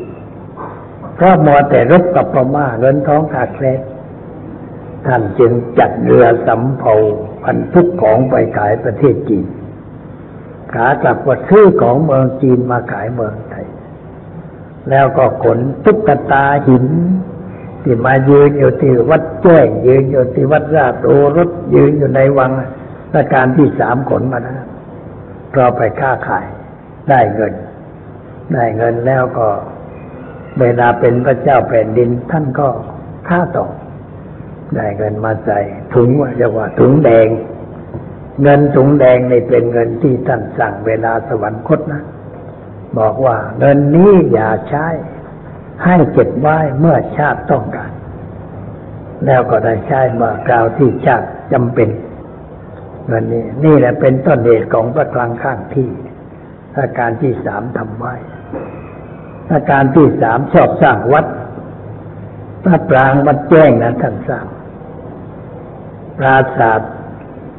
[1.14, 3.80] เพราะมัวแต่รบกับพม่าเงินท้องขาดแคลน
[5.06, 6.94] ท่านจึงจัดเรือสำเภา
[7.44, 9.46] พันทุกของไปขายประเทศจีน
[10.72, 13.63] ขากลับว่าซื้อของเมืองจีนมาขายเมืองไทย
[14.90, 16.86] แล้วก็ขนตุ๊กตาหิน
[17.82, 22.50] ที่มายืนอยู่ที่วัดแจ้งยืนอยู่ที่วัดราชโอรสยืนอยู่ในวัง
[23.14, 24.66] ราชการที่สามขนมานะ
[25.54, 26.46] เราไปค้าขาย
[27.10, 27.54] ได้เงิน
[28.52, 29.48] ได้เงินแล้วก็
[30.60, 32.68] เวลาเป็นพระเจ้าแผ่นดินท่านก็
[33.28, 33.66] ค้าต่อ
[34.74, 35.60] ได้เงินมาใส่
[35.94, 37.28] ถุงว่าจะว่าถุงแดง
[38.42, 42.02] เงินถุงแดงในเป็นเงินที่ท่านสั่งเวลาสวรรคตนะ
[42.98, 44.86] บอกว่าเงินนี้อย่าใช้
[45.84, 47.92] ให้เก็บไว้เมื่อชาติต้องการ
[49.26, 51.88] แล้วก็ได้ใช้เมื่อกล่าวที่ชาติจำเป็น
[53.06, 55.90] เงินนี้ นี่แหละเป็นต้นเหตุของพระคลังข้างที่
[56.78, 58.14] อาการที่สามทำไว้
[59.52, 61.26] อาการที่สามชอบสร้างวัด
[62.64, 64.46] พระปรางวัดแจ้งนะท่านสร้าง
[66.18, 66.80] ปราสาท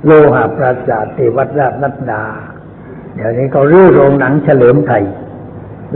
[0.05, 2.23] โลหะปราสาทที่วัดราชนัดดา
[3.15, 5.03] เดี๋ยวนี้เขารื้อโรงหนังเฉลิมไทย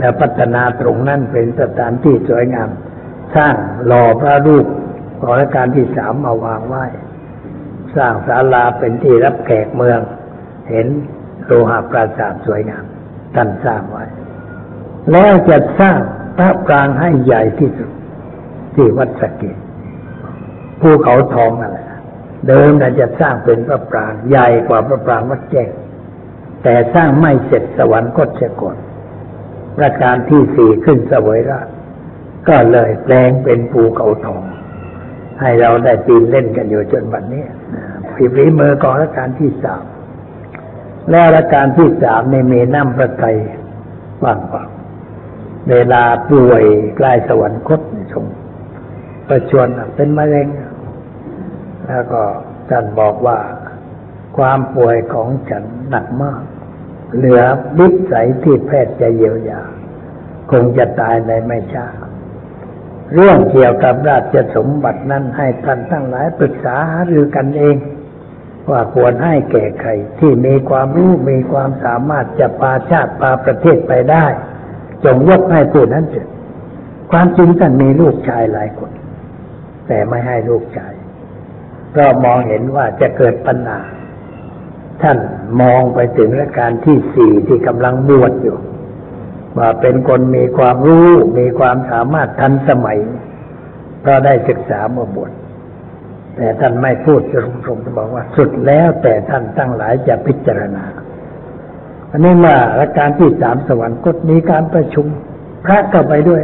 [0.00, 2.68] แล้วพัฒนาตรงนั้นเป็นสถานที่สวยงาม
[3.36, 3.54] สร้าง
[3.86, 4.66] หล่อพระรูป
[5.20, 6.84] ของรัชกาลที่สามมาวางไว้
[7.96, 10.00] สร้างศาลาเป็นที่รับแขกเมือง
[10.70, 10.86] เห็น
[11.44, 12.84] โลหะปราสาทสวยงาม
[13.34, 14.04] ท่านสร้างไว้
[15.12, 15.98] แล้วจะสร้าง
[16.38, 17.90] พระปรางให้ใหญ่ที่สุด
[18.74, 19.58] ที่วัดสะเกด
[20.80, 21.88] ภูเขาทองนั่นแหละ
[22.48, 25.70] เดิมน่ะจะสร้างเป็นพระปรางใหญ่กว่าพระปรางวัดแจ้ง
[26.62, 28.76] แต่สร้างไม่เสร็จสวรรคตเสียก่อน
[29.76, 31.68] ประการที่สี่ขึ้นสวยราช
[32.48, 34.42] ก็เลยแปลงเป็นภูเขาทอง
[35.40, 37.44] ให้เราได้ปีนเล่นกันอยู่จนวันนี้
[38.14, 39.84] ฝีฝีมือของรัชกาลที่สาม
[41.10, 43.28] แล้วรัชกาลที่สามในเมน้ำพระไตร
[44.24, 44.64] ว่างเปล่า
[45.70, 46.64] เวลาป่วย
[46.96, 48.26] ใกล้สวรรคตในชง
[49.28, 50.48] ประชวนเป็นมะเร็ง
[51.88, 52.22] แล้วก็
[52.68, 53.38] ท่านบอกว่า
[54.36, 56.42] ความป่วยของฉันหนักมาก
[57.16, 57.42] เหลือ
[57.78, 59.62] วิสัยที่แพทย์จะเยียวยา
[60.50, 61.86] คงจะตายในไม่ช้า
[63.14, 67.76] เรื่องเกี่ยวกับราชสมบัตินั้นให้ท่านทั้งหลายปรึกษาหารือกันเอง
[68.70, 74.26] ว่าควรให้แก่ใครที่มีความรู้มีความสามารถจะพาชาติพาประเทศไปได้
[75.04, 76.28] จงยกให้ผู้นั้นเถิด
[77.10, 78.92] ความจริงท่านมีลูกชายหลายคน
[79.86, 80.92] แต่ไม่ให้ลูกชาย
[81.96, 83.80] ก็มองเห็นว่าจะเกิดปัญหา
[85.02, 85.18] ท่าน
[85.60, 88.58] มองไปถึงรัชการที่สี่ที่กำลังบวชอยู่
[89.58, 92.98] ว่าเป็นคนมีความรู้มีความสามารถทันสมัย
[94.06, 95.32] ก็ได้ศึกษามื่อบวช
[96.36, 97.34] แต่ท่านไม่พูดต
[97.68, 100.84] รงๆบอกว่า สุดแล้วแต่ท่านตั้งหลายจะพิจารณา
[102.10, 105.06] อันนี้มารัชการที่สามสวรรคตมีการประชุม
[105.64, 106.42] พระก็ไปด้วย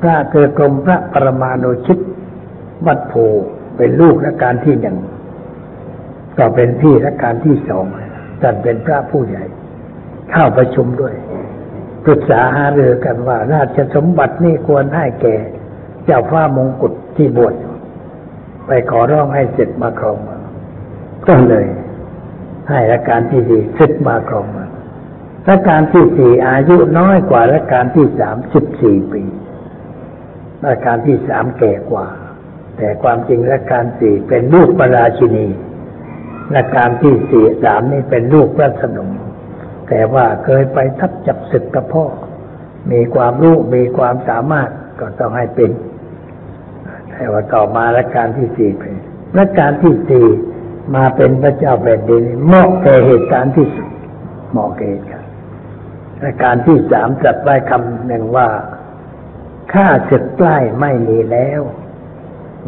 [0.00, 1.98] พระเกิดกรมพระปรมาณูชิต
[2.86, 3.14] วัดโพ
[3.76, 4.96] เป็นลูกรัชการที่หนึ่ง
[6.38, 7.84] ก็เป็นพี่รัชการที่สอง
[8.42, 9.44] ท่านเป็นพระผู้ใหญ่
[10.30, 11.14] เข้าประชุมด้วย
[12.04, 15.36] ปรึกษาหารือกันว่า ราชสมบัตินี่ควรให้แก่
[16.04, 17.54] เจ้าฟ้ามงกุฎที่บวช
[18.66, 20.18] ไปขอร้องให้เสร็จมาครอง
[21.28, 21.66] ก็เลย
[22.70, 24.70] ให้รัชการที่สี่ศึกมาครองมือง
[25.48, 29.22] รัชการที่สี่อายุน้อยกว่ารัชการที่สามสิบสี่ปี
[30.64, 32.06] รัชการที่สามแก่กว่า
[32.76, 35.46] แต่ความจริงรัชการสี่เป็นลูกพระราชินี
[36.54, 39.10] รัชการที่สี่สามนี่เป็นลูกพระสนม
[39.88, 42.04] แต่ว่าเคยไปทับจับศึกกับพ่อ
[42.92, 44.70] มีความรู้มีความสามารถ
[45.00, 45.70] ก็ต้องให้เป็น
[47.10, 48.94] แต่ว่าต่อมารัชการที่สี่เป็น
[49.38, 50.26] รัชการที่สี่
[50.94, 53.88] มาเป็นพระเจ้าแผ่นดินเหมาะแก่เหตุการณ์ที่สุด
[54.50, 55.30] เหมาะแก่เหตุการณ์
[56.22, 58.48] รัชการที่สามจัดไว้คำหนึ่งว่า
[59.72, 61.60] ข้าศึกใกล้ไม่มีแล้ว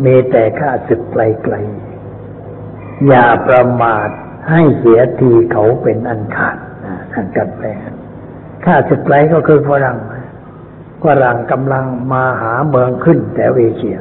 [0.05, 1.94] มีแต่ข้าศึกไกลๆ
[3.09, 4.09] อย่าประมาท
[4.51, 6.57] ให้เสียทีเขาเป็นอันขาด
[7.13, 7.69] ท่านจัดแปล
[8.65, 9.99] ข้าศึกไกลก็คือฝรั่ง
[11.05, 13.99] ฝรั่งกำลังมาหาเมืองขึ้นแต่เอเชีย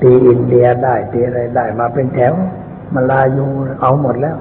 [0.00, 2.34] ตีอินเดียได้ตีอะไรได้มาเป็นแถว
[2.94, 3.46] มาลายู
[3.80, 4.36] เอาหมดแล้ว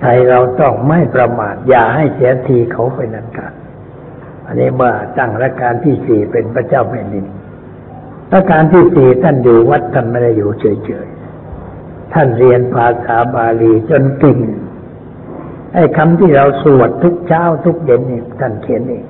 [0.00, 3.52] ไทยเราต้องไม่ประมาท อย่าให้เสียทีเขาไปนันกัน
[4.46, 7.26] อันนี้เมื่อตั้งรัชกาลที่สี่เป็นพระเจ้าแผ่นดิน
[8.32, 11.19] รัชกาลที่สี่ท่านอยู่วัดท่านไม่ได้อยู่เฉยๆ
[12.12, 14.38] ท่านเรียนภาษาบาลีจนเก่ง
[15.74, 19.04] ไอ้คำที่เราสวดทุกเช้าทุกเย็นนี่ท่านเขียนเอง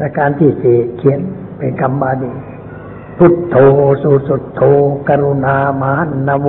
[0.00, 1.20] รัชกาลที่สี่เขียน
[1.58, 2.32] เป็นคำบาลี
[3.18, 3.56] พุทโธ
[4.02, 4.62] สุสุทโธ
[5.08, 6.48] กรุณามหันนโว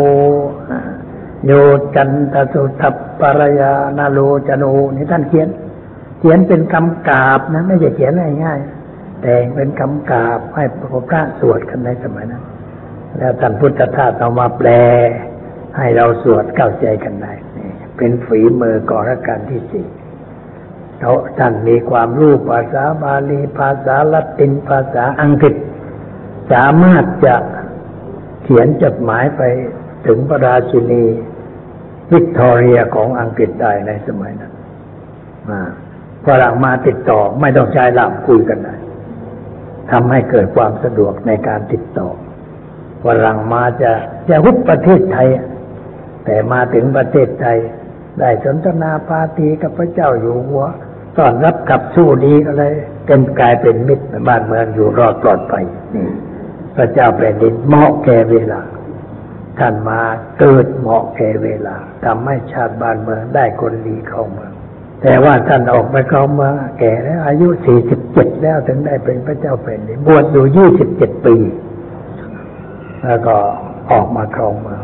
[1.45, 1.51] โย
[1.95, 4.63] จันตสุทัปปรยานาโลจโน
[4.95, 5.47] นี่ท่านเขียน
[6.19, 8.13] เขียนเป็นคำกราบนะ ไม่ใช่เขียน
[8.43, 12.43] ง่ายๆแต่งเป็นคำกราบให้พระพระสวดกันในสมัยนั้น
[13.17, 14.69] แล้วท่านพุทธทาสเอามาแปล
[15.79, 17.33] ให้เราสวดเข้าใจกันได้
[17.97, 19.87] เป็นฝีมือก่อรัชการที่สี่
[20.99, 25.55] เขาท่านมีความรู้ภาษาบาลีภาษาละตินภาษาอังกฤษ
[26.51, 27.35] สามารถจะ
[28.43, 29.41] เขียนจดหมายไป
[30.07, 31.03] ถึงพระราชินี
[32.11, 34.53] วิกตอเรียของอังกฤษได้ในสมัยนั้น
[36.25, 38.75] ฝรั่งมาติดต่อไม่ต้องใช้ล่ามคุยกันได้
[39.91, 42.07] ทำให้เกิดความสะดวกในการติดต่อ
[43.05, 43.91] ฝรั่งมาจะ
[44.29, 45.27] จะหุบประเทศไทย
[46.25, 47.57] แต่มาถึงประเทศไทย
[48.19, 50.65] ได้สนทนาปาตีกับพระเจ้าอยู่หัว
[51.17, 52.73] ต้อนรับขับสู้ดีก็เลย
[53.05, 55.65] เป็นกลายเป็นมิตรบ้านเมืองอยู่รอดปลอดภัย
[55.95, 56.07] นี่
[56.75, 58.61] พระเจ้าแผ่นดินเหมาะแก่เวลา
[59.59, 59.99] ท่านมา
[60.39, 64.51] เกิดเหมาะแก่เวลาทำให้ชาติบ้านเมืองได้คนดีเข้าเมือง
[65.03, 71.35] แต่ว่าท่านออกไปเข้าเมืองแก่แล้ว อายุสี่สิบเจ็ดแล้วถึงได้เป็นพระเจ้าแผ่นดินบวชอยู่ยี่สิบเจ็ดปี
[73.05, 73.35] แล้วก็
[73.91, 74.83] ออกมาครองเมือง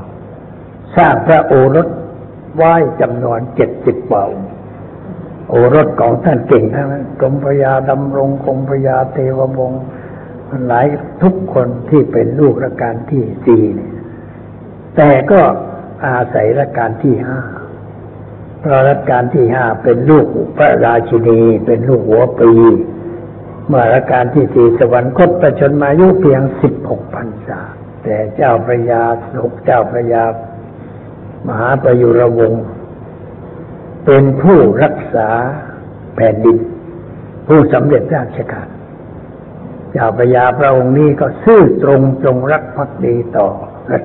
[0.98, 1.88] สร้างพระโอรส
[2.56, 4.24] ไว้จำนวนเจ็ดสิบกว่า
[5.50, 9.84] โอรสของท่านเก่งทั้งนั้นกรมพระยาดำรงกรมพระยาเทววงศ์
[10.68, 10.88] หลาย
[11.24, 13.94] ทุกคนที่เป็นลูกรัชกาลที่สี่เนี่ย
[14.96, 15.42] แต่ก็
[16.06, 17.40] อาศัยรัชกาลที่ห้า
[18.60, 20.26] เพราะรัชกาลที่ห้าเป็นลูก
[20.58, 22.52] พระราชินี เป็นลูกหัวปี
[23.68, 27.62] เมื่อรัชกาลที่สี่สวรรคตประชนมายุเพียงสิบหกพรรษา
[28.04, 30.24] แต่เจ้าพระยาสกเจ้าพระยา
[31.48, 32.66] มหาประยุรวงศ์
[34.06, 35.30] เป็นผู้รักษา
[36.16, 36.58] แผ่นดิน
[37.48, 38.68] ผู้สำเร็จราชการ
[39.92, 43.48] เจ้าพระยาพระองค์นี้ก็ซื่อตรงจงรักภักดีต่อ
[43.92, 44.04] รัฐ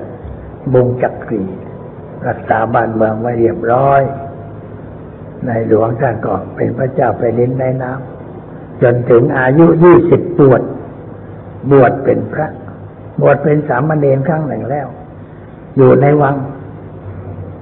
[0.73, 1.43] บงจักรี
[2.27, 4.01] รักษาบ้านเมืองไว้เรียบร้อย
[5.45, 10.61] ในหลวงท่านก็เป็นพระเจ้าแผ่นดินในน้ำจนถึงอายุยี่สิบบวช
[11.71, 12.47] บวชเป็นพระ
[13.21, 14.87] บวชเป็นสามเณรครั้งหนึ่งแล้ว
[15.77, 16.35] อยู่ในวัง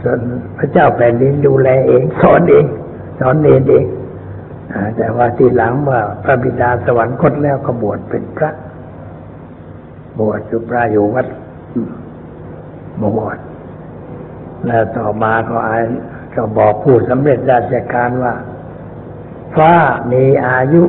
[0.04, 0.20] ส่วน
[0.58, 2.66] พระเจ้าแผ่นดินดูแลเอง สอนเอง
[3.20, 3.86] สอนเนรเอง
[4.98, 8.52] แต่ว่าทีหลังว่าพระบิดาสวรรคตแล้วก็บวชเป็นพระ
[10.20, 11.28] บวชอยู่พระอยู่วัด
[13.02, 13.40] บวช
[14.68, 15.82] แล้วต่อมาก็อาย
[16.36, 18.34] ก็บอกผู้สำเร็จราชการว่า
[19.56, 19.74] ฟ้า
[20.12, 20.84] มีอายุ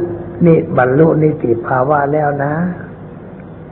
[0.46, 2.54] นี่บรรลุนิติภาวะแล้วนะ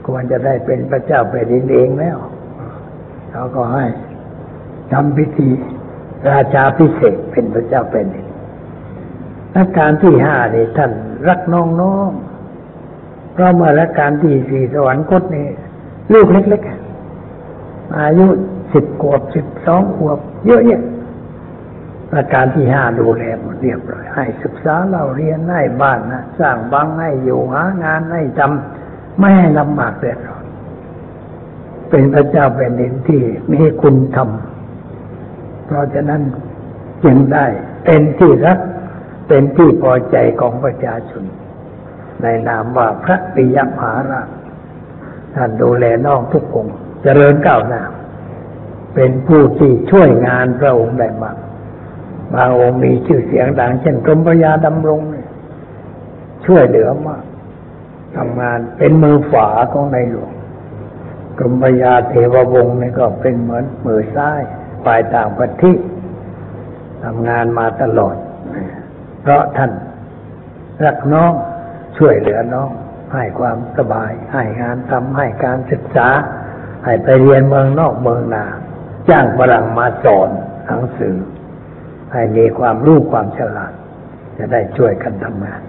[0.05, 2.17] ควรจะได้เป็นพระเจ้าแผ่นดินเองแล้ว
[3.31, 3.85] เขาก็ให้
[4.93, 5.49] ทำพิธี
[6.29, 8.27] ราชาพิเศษเป็นพระเจ้าแผ่นดิน
[9.55, 10.91] รัชการที่ห้านี่ท่าน
[11.27, 12.11] รักน้องน้อง
[13.33, 15.47] เพราะเมื่อรัชการที่สี่สวรรคตนี่
[16.13, 18.27] ลูกเล็กๆ อายุ
[18.73, 20.83] สิบขวบสิบสองขวบ เยอะแยะ
[22.13, 30.45] รัชการที่ห้าดูแลหมดเรียบร้อย ให้ศึกษาเราเรียนให้บ้านนะสร้างบ้างให้อยู่หางานให้ทำไม่ให้ลำบากเดือดร้อน
[31.89, 33.21] เป็นพระเจ้าแผ่นดินที่
[33.51, 34.29] มีคุณธรรม
[35.69, 36.21] เพราะฉะนั้น
[37.03, 37.45] จึงได้
[37.85, 38.59] เป็นที่รัก
[39.27, 41.23] เป็นที่พอใจของประชาชน
[42.21, 44.29] ในนามว่าพระปิยมหาราช
[45.35, 47.83] ท่านดูแลน้องทุกองค์เจริญก้าวหน้า
[48.95, 51.37] เป็นผู้ที่ช่วยงานพระองค์ได้มาก
[52.33, 55.27] บางองค์มีชื่อเสียงดังเช่นกรมพระยาดำรงเนี่ย
[56.45, 57.23] ช่วยเหลือมาก
[58.15, 60.31] ทำงานเป็นมือฝาของในหลวง
[61.39, 64.41] กรมพระยาเทววงศ์นี่ก็เป็นเหมือนมือซ้าย
[64.85, 65.79] ฝ่ายต่างประเทศ
[67.03, 68.15] ทำงานมาตลอด
[69.21, 69.71] เพราะท่าน
[70.85, 71.31] รักน้อง
[71.97, 72.71] ช่วยเหลือน้อง
[73.13, 76.09] ให้ความสบาย ให้งานทำให้การศึกษา
[76.85, 78.45] ให้ไปเรียนเมืองนอกเมืองนา
[79.09, 80.29] จ้างฝรั่งมาสอน
[80.65, 81.15] หนังสือ
[82.11, 83.73] ให้มีความรู้ความฉลาด
[84.37, 85.61] จะได้ช่วยกันทำงาน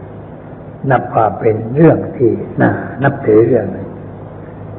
[0.90, 2.30] นับว่าเป็นเรื่องที่
[2.62, 3.88] น่านับถือเรื่องหนึ่ง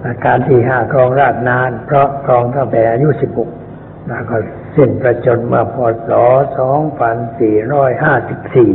[0.05, 3.49] อาการที่ห้าครองราชนาน เพราะครองตั้งแต่อายุสิบหก
[4.07, 4.35] แล้วก็
[4.75, 5.75] สิ้นประชนเมื่อพ
[6.07, 6.11] ศ
[6.59, 8.73] สองพันสี่ร้อยห้าสิบสี่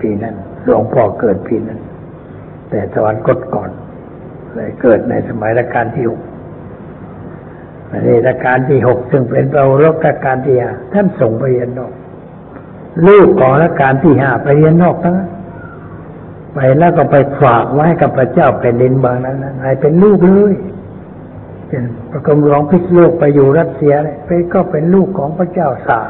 [0.00, 0.34] ปีนั้น
[0.64, 1.80] หลวงพ่อเกิดปีนั้น
[2.70, 3.70] แต่สวรรคตก่อน
[4.54, 6.20] เลยเกิดในสมัยรัชกาลที่หก
[7.90, 7.94] ใน
[8.26, 11.92] รัชกาลที่หกซึ่งเป็นเรารบรัชกาลที่ห้าท่านส่งไปเรียนนอก
[13.06, 15.30] ลูกของรัชกาลที่ห้าไปเรียนนอกทั้งนั้น
[16.54, 20.54] ไปแล้วก็ไปฝากไว้กับพระเจ้าแผ่นดินบางนั้นนะให้เป็นลูกเลย
[21.70, 26.00] ป็นพระกรมหลวงพิษโลกไปอยู่รัสเซียเลยไปก็เป็นลูกของพระเจ้าสา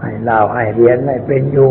[0.00, 1.70] ให้ลาวให้เรียนให้เป็นอยู่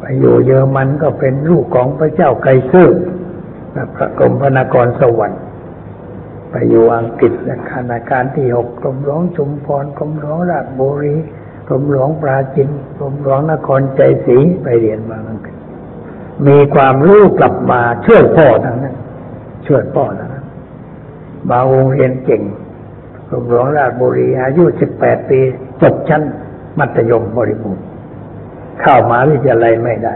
[0.00, 3.00] ไปอยู่เยอรมันก็เป็นลูกของพระเจ้าไกรเซอร์
[3.96, 5.42] พระกรมพระนครสวรรค์
[6.50, 11.16] ไปอยู่อังกฤษและคณาการที่หกกรมหลวงชุมพรกรมหลวงราชบุรี
[11.68, 15.56] กรมหลวงปราจินกรมหลวงนครใจศรีไปเรียนมาอังกฤษ
[16.46, 18.96] มีความรู้กลับมาช่วยพ่อทั้งนั้น
[19.66, 20.25] ช่วยพ่อนั้น
[21.50, 22.42] บางองเรียนเก่ง
[23.28, 25.40] กรมหลวงราชบุรี อายุสิบแปดปี
[25.82, 26.22] จบชั้น
[26.78, 27.84] มัธยมบริบูรณ์
[28.80, 30.14] เข้ามาวิทยาลัยไม่ได้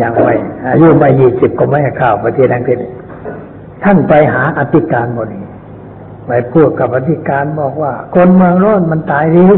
[0.00, 0.34] ยังไม่
[0.66, 2.78] อายุไม่ยี่สิบก็ไม่ให้เข้าประเทศอังกฤษ
[3.84, 5.42] ท่านไปหาอธิการบดี
[6.26, 9.56] ไปพูดกับอธิการบอกว่า คนเมืองร้อนมันตายเร็ว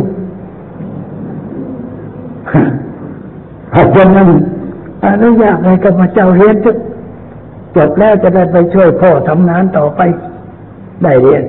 [3.70, 4.28] เพราะฉะนั้น
[5.06, 6.56] อนุญาตให้กับพระเจ้าเรียน
[7.76, 10.00] จบแล้วจะได้ไปช่วยพ่อทำงานต่อไป
[11.02, 11.44] ได้เรียน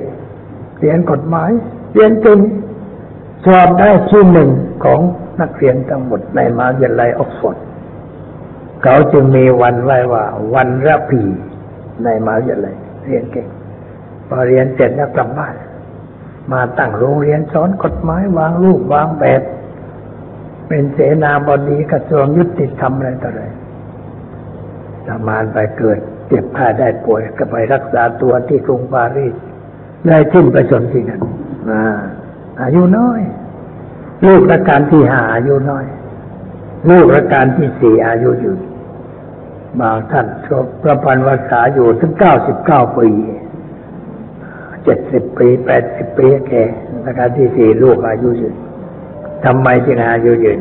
[0.80, 1.50] เรียนกฎหมาย
[1.94, 2.38] เรียนจน
[3.44, 4.50] สอบได้ที่หนึ่ง
[4.84, 5.00] ของ
[5.40, 7.56] นักเรียนทั้งหมดในมหาวิทยาลัยออกฟอร์ด
[8.82, 10.24] เขาจึงมีวันไว้ว่า
[10.54, 11.22] วันระพี
[12.04, 12.74] ในมหาวิทยาลัย
[13.06, 13.48] เรียนเก่ง
[14.28, 15.54] พอเรียนเสร็จแล้วกลับบ้าน
[16.52, 19.42] มาตั้งโรงเรียนสอนกฎหมายวางรูปวางแบบ
[20.68, 23.42] เป็นเสนาบดีกระทรวงยุติธรรมอะไรต่ออะไร
[25.06, 29.34] สมานไปเกิด เจ็บผ้าได้ป่วยก็ไปรักษาตัวที่กรุงปารีส
[30.06, 31.20] ได้ทิ้นประชนที่นั่น
[31.70, 31.84] อ่า
[32.62, 33.20] อายุน้อย
[34.26, 35.86] ลูกรัชการที่ห้าอายุน้อย
[36.90, 38.60] ลูกรัชการที่สี่อายุยืน
[39.80, 43.08] บางท่านชบประพันธ์วษาอยู่ถึงเก้าสิบเก้าปี
[44.84, 46.64] เจ็ดสิบปีแปดสิบปีแก่
[47.04, 48.54] รัชการที่สี่ลูกอายุยืน
[49.44, 50.60] ทำไมจึงอายุยืน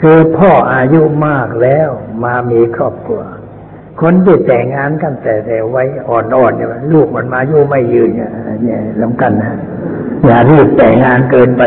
[0.00, 1.88] คือพ่ออายุมากแล้ว
[2.24, 3.22] มามีครอบครัว
[4.00, 8.30] คนที่แต่งงานกันแต่แต่ไว้อ่อนๆเนี่ยลูกมันมาอายุไม่ยืนเนี่ย
[8.62, 9.50] เนี่ยสำคัญนะ
[10.26, 11.62] อย่ารีบแต่งงานเกินไป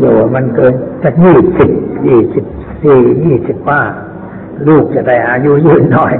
[0.00, 1.70] อยู่มันเกินสักยี่สิบ
[2.06, 2.44] ยี่สิบ
[2.82, 3.80] สี่ยี่สิบห้า
[4.68, 6.14] ลูกจะได้อายุยืนหน่อย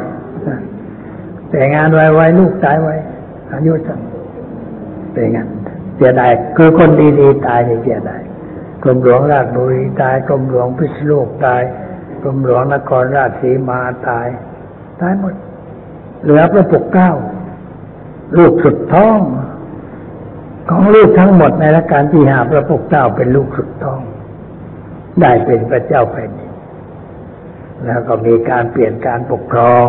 [1.50, 2.96] แต่งงานไว้ไว้ลูกตายไว้
[3.52, 4.00] อายุสั้น
[5.14, 5.46] แต่งงาน
[5.96, 8.22] เสียดายคือคนดีๆตายเสียดาย
[8.82, 11.62] กรมหลวงราชบุรีตายกรมหลวงพิษณุโลกตาย
[12.22, 14.26] กรมหลวงนครราชสีมาตาย
[15.00, 15.34] ตายหมด
[16.22, 17.10] เหลือพระปกเกล้า
[18.36, 19.18] ลูกสุดท้อง
[20.70, 24.00] ของลูกทั้งหมดในรัชกาลที่ห้าพระปกเกล้าเป็นลูกสุดท้อง
[25.20, 26.52] ได้เป็นพระเจ้าแผ่นดิน
[27.86, 29.86] แล้วก็มีการเปลี่ยนการปกครอง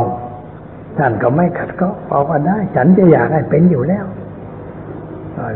[0.98, 4.06] ท่านก็ไม่ขัดก็บอกว่าได้ ฉันจะอยากให้เป็นอยู่แล้ว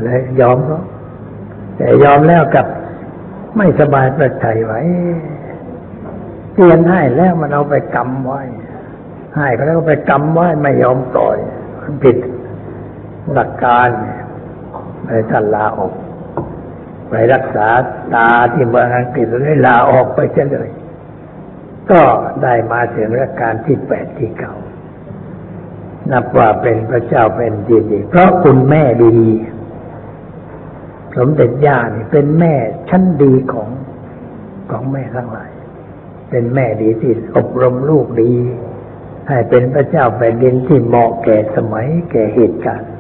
[0.03, 0.77] เลยยอมก็
[1.77, 2.65] แต่ยอมแล้วกับ
[3.57, 4.81] ไม่สบายประใจไว้
[6.53, 8.41] เปลี่ยนให้แล้วมันเอาไปกำไว้
[9.35, 11.37] ให้ก็แล้วก็ไปกำไว้ไม่ยอมปล่อย
[12.03, 12.17] ผิด
[13.33, 13.87] หลักการ
[15.05, 15.93] ไปท่านลาออก
[17.09, 17.67] ไปรักษา
[18.13, 20.69] ตาที่เมืองอังกฤษแล้ลาออกไปเฉลย
[21.91, 22.01] ก็
[22.43, 24.55] ได้มาถึงรัชกาลที่แปดที่เก้า
[26.11, 29.17] นับว่าเป็นพระเจ้าเป็นดินดีเพราะคุณแม่ดี
[31.17, 32.53] สมเด็จย่านี่เป็นแม่
[32.89, 33.69] ชั้นดีของ
[34.71, 35.51] ของแม่ทั้งหลาย
[36.29, 38.31] เป็นแม่ดีที่อบรมลูกดี
[39.29, 42.91] ให้เป็นพระเจ้าแผ่นดินที่เหมาะแก่สมัยแก่เหตุการณ์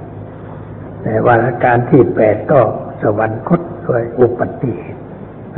[1.01, 2.59] แต่วาระการที่แปดก็
[3.01, 5.01] สวรรคตด้วยอุปติเหตุ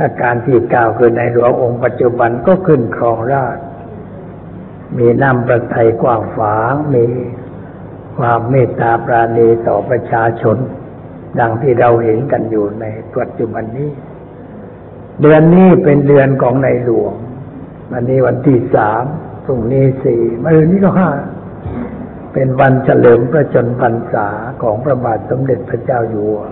[0.00, 3.58] อาการที่เก้าคือในหลวงองค์ปัจจุบันก็ขึ้นครองราช
[4.98, 7.06] มีน้ำประทัยกว้างฝางมี
[8.16, 10.56] ความเมตตาปราณีต่อประชาชน
[11.38, 12.84] ดังที่เราเห็นกันอยู่ใน
[13.16, 13.90] ปัจจุบันนี้
[15.20, 17.14] เดือนนี้เป็นเดือนของในหลวง
[17.90, 19.04] วันนี้วันที่สาม
[19.44, 21.10] พรุ่งนี้สี่มะรืนนี้ก็ห้า
[22.32, 24.28] เป็นวันเฉลิมพระชนพรรษา
[24.62, 26.44] ของพระบาทสมเด็จพระเจ้าอยู่หัว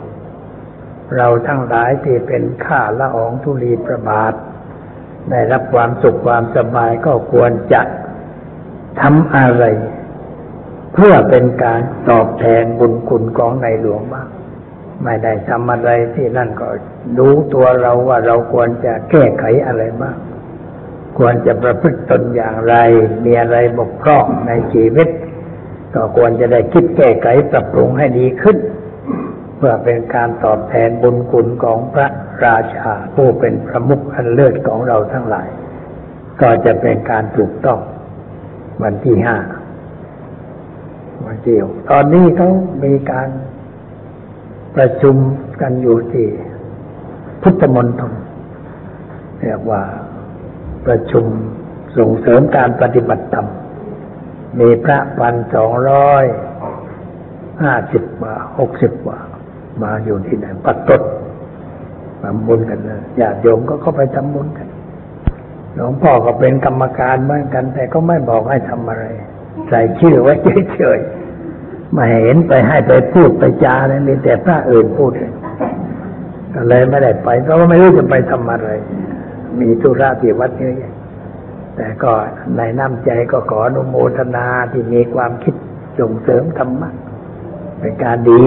[1.17, 4.35] เราทั้งหลายที่เป็นข้าละอองธุลีพระบาท
[5.31, 7.83] ได้รับความสุขความสบายก็ควรจะ
[9.01, 9.65] ทำอะไร
[10.95, 11.81] เพื่อเป็นการ
[12.11, 14.29] ตอบแทนบุญคุณของในหลวงบ้าง
[15.05, 16.69] ไม่ได้ทำอะไรที่นั่นก็
[17.19, 20.17] ดูตัวเราว่าเราควรจะแก้ไขอะไรบ้าง
[21.23, 22.75] ควรจะประพฤติตนอย่างไร
[23.25, 25.09] มีอะไรบกพร่องในชีวิต
[25.95, 28.57] ก็ควรจะได้คิดแก้ไขปรับปรุงให้ดีขึ้น
[29.57, 32.09] เพื่อเป็นการตอบแทนบุญคุณของพระ
[32.45, 35.49] ราชาผู้เป็นประมุขอันเลิศของเราทั้งหลาย
[36.41, 37.79] ก็จะเป็นการถูกต้อง
[38.83, 39.37] วันที่ห้า
[41.25, 42.51] มาเกี่ยวตอนนี้เขา
[42.85, 43.29] มีการ
[44.77, 45.17] ประชุม
[45.61, 46.27] กันอยู่ที่
[47.43, 48.13] พุทธมณฑล
[49.43, 49.83] เรียกว่า
[50.87, 51.25] ประชุม
[51.97, 53.47] ส่งเสริมการปฏิบัติธรรม
[54.61, 56.25] มีพระพันสองร้อย
[57.63, 59.19] ห้าสิบกว่าหกสิบกว่า
[59.83, 61.03] มาอยู่ที่ไหนปัดตด
[62.23, 64.69] ทำบุญกันนะญาติโยมก็เข้าไปทำบุญกัน
[65.75, 69.05] หลวงพ่อก็เป็นกรรมการเหมือนกัน แต่ก็ไม่บอกให้ทำอะไร
[69.69, 70.33] ใส่ชื่อไว้
[70.75, 75.33] เฉยๆไม่เห็นไปให้ไปพูดไปจาเนี่ยมีแต่พระอื่นพูดอง
[76.55, 78.69] ก็เลยไม่ได้ไปเพราะว่าไม่รู้จะไปทำอะไร
[79.61, 80.95] มีธุระที่วัดเยอะแยะ
[81.77, 82.13] แต่ก็
[82.57, 85.55] ในน้ำใจก็ขออนุโมทนาที่มีความคิด
[85.99, 86.91] ส่งเสริมธรรมะ
[87.81, 88.45] เป็นการดี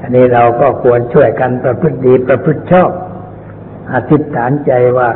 [0.00, 2.90] อันนี้เราก็ควรช่วยกันประพฤติดีประพฤติชอบ
[3.92, 5.10] อธิษฐานใจว่า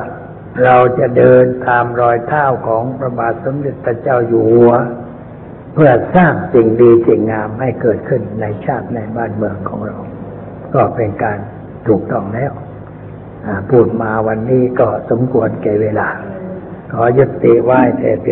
[0.64, 4.72] เราจะเดินตามรอยเท้าของพระบาทสมเด็จพระเจ้าอยู่หัว
[5.74, 9.96] เพื่อสร้างสิ่งดีสิ่งงามให้เกิดขึ้นในชาติในบ้านเมืองของเรา
[10.74, 11.38] ก็เป็นการ
[11.88, 12.52] ถูกต้องแล้ว
[13.70, 16.08] พูดมาวันนี้ก็สมควรแก่เวลา
[16.92, 18.24] ขอยุติไหว้แต่เพียง